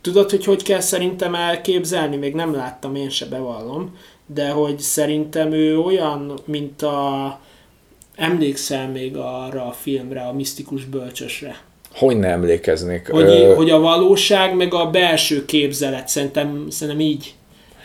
[0.02, 5.52] tudod, hogy hogy kell szerintem elképzelni, még nem láttam, én se bevallom, de hogy szerintem
[5.52, 7.40] ő olyan, mint a
[8.16, 11.56] emlékszel még arra a filmre, a misztikus bölcsösre.
[11.94, 13.10] Hogy ne emlékeznék?
[13.10, 17.34] Hogy, Ö, hogy a valóság, meg a belső képzelet, szerintem, szerintem így,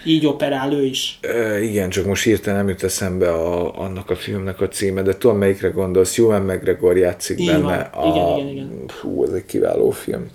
[0.07, 1.19] így operál ő is.
[1.23, 5.17] Ö, igen, csak most hirtelen nem jut eszembe a, annak a filmnek a címe, de
[5.17, 7.91] tudom melyikre gondolsz, Ewan McGregor játszik Így benne.
[7.95, 8.11] van.
[8.11, 8.91] Igen, igen, igen.
[9.01, 10.31] Hú, ez egy kiváló film.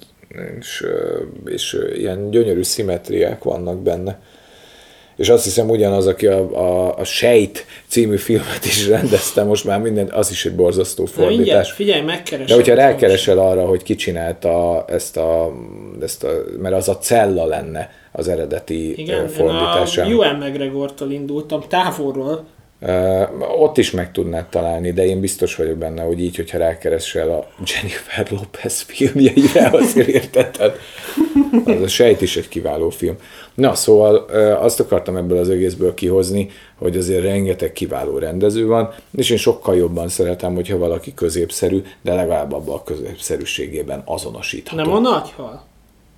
[0.60, 0.86] És,
[1.45, 4.20] és ilyen gyönyörű szimetriák vannak benne.
[5.16, 9.80] És azt hiszem ugyanaz, aki a, a, a Sejt című filmet is rendezte, most már
[9.80, 11.72] minden, az is egy borzasztó Na mindjárt, fordítás.
[11.72, 12.45] figyelj, megkeresem.
[12.45, 15.56] De hogyha rákeresel arra, hogy ki csinálta ezt a,
[16.02, 20.03] ezt a, mert az a cella lenne az eredeti Igen, Igen, én a fordítása.
[20.03, 22.45] Ewan McGregortól indultam, távolról.
[23.58, 27.48] Ott is meg tudnád találni, de én biztos vagyok benne, hogy így, hogyha rákeresel a
[27.66, 30.56] Jennifer Lopez filmjeire, azért érted.
[31.66, 33.16] Az a sejt is egy kiváló film.
[33.53, 34.16] Na, szóval
[34.60, 39.76] azt akartam ebből az egészből kihozni, hogy azért rengeteg kiváló rendező van, és én sokkal
[39.76, 44.84] jobban szeretem, hogyha valaki középszerű, de legalább abban a középszerűségében azonosítható.
[44.84, 45.64] Nem a nagyhal?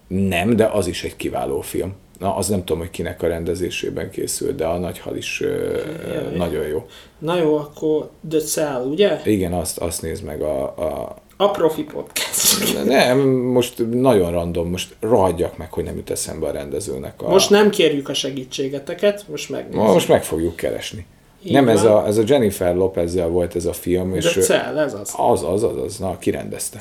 [0.07, 1.93] Nem, de az is egy kiváló film.
[2.19, 6.35] Na, az nem tudom, hogy kinek a rendezésében készült, de a Nagyhal is ö, ö,
[6.37, 6.85] nagyon jó.
[7.17, 9.21] Na jó, akkor The Cell, ugye?
[9.25, 11.15] Igen, azt, azt nézd meg a, a...
[11.37, 12.83] A Profi Podcast.
[12.85, 17.29] Nem, most nagyon random, most rohadjak meg, hogy nem jut eszembe a rendezőnek a...
[17.29, 19.81] Most nem kérjük a segítségeteket, most megnézzük.
[19.81, 21.05] most meg fogjuk keresni.
[21.43, 24.77] Így nem, ez a, ez a Jennifer Lopezzel volt ez a film, és The Cell,
[24.77, 25.13] ez az.
[25.17, 26.79] az, az, az, az, na, ki rendezte?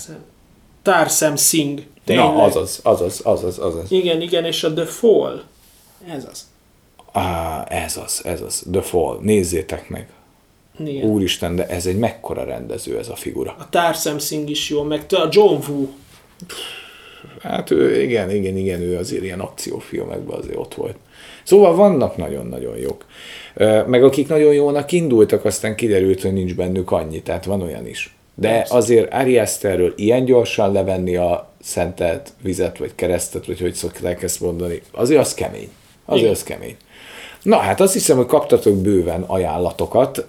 [0.83, 1.83] Tarsem Singh.
[2.05, 2.27] Tényleg.
[2.27, 3.93] Na, az az, az az, az az, az az.
[3.93, 5.43] Igen, igen, és a The Fall.
[6.09, 6.47] Ez az.
[7.13, 10.09] Á, ez az, ez az, The Fall, nézzétek meg.
[10.79, 11.09] Igen.
[11.09, 13.55] Úristen, de ez egy mekkora rendező ez a figura.
[13.59, 15.87] A Tarsem Singh is jó, meg a John Woo.
[17.41, 20.97] Hát ő, igen, igen, igen, ő azért ilyen akciófilmekben azért ott volt.
[21.43, 23.05] Szóval vannak nagyon-nagyon jók.
[23.87, 28.15] Meg akik nagyon jónak indultak, aztán kiderült, hogy nincs bennük annyi, tehát van olyan is.
[28.35, 34.23] De azért Ari Asterről ilyen gyorsan levenni a szentelt vizet, vagy keresztet, vagy hogy szokták
[34.23, 35.69] ezt mondani, azért az kemény.
[36.05, 36.35] Azért Igen.
[36.35, 36.77] az kemény.
[37.43, 40.25] Na hát azt hiszem, hogy kaptatok bőven ajánlatokat.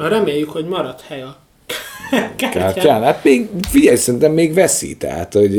[0.00, 1.36] Reméljük, hogy marad hely a
[2.36, 3.02] kártyán.
[3.02, 5.54] Hát még, figyelj, szerintem még veszi, tehát, hogy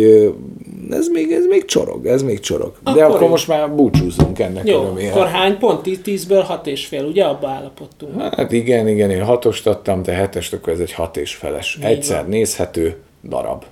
[0.91, 2.73] ez még, ez még csorog, ez még csorog.
[2.83, 3.27] De Akkor akkor jó.
[3.27, 5.11] most már búcsúzunk ennek Jó, örömére.
[5.11, 5.81] akkor hány pont?
[5.85, 7.23] 10-ből 6 és fél, ugye?
[7.23, 8.21] Abba állapodtunk.
[8.35, 11.77] Hát igen, igen, én hatost adtam, te hetest, akkor ez egy hat és feles.
[11.81, 12.29] Egyszer van.
[12.29, 13.63] nézhető darab.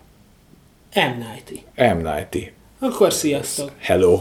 [0.95, 0.99] M.
[0.99, 1.63] Nighty.
[1.95, 2.07] M.
[2.07, 2.51] Nighty.
[2.79, 3.71] Akkor sziasztok!
[3.79, 4.19] Hello.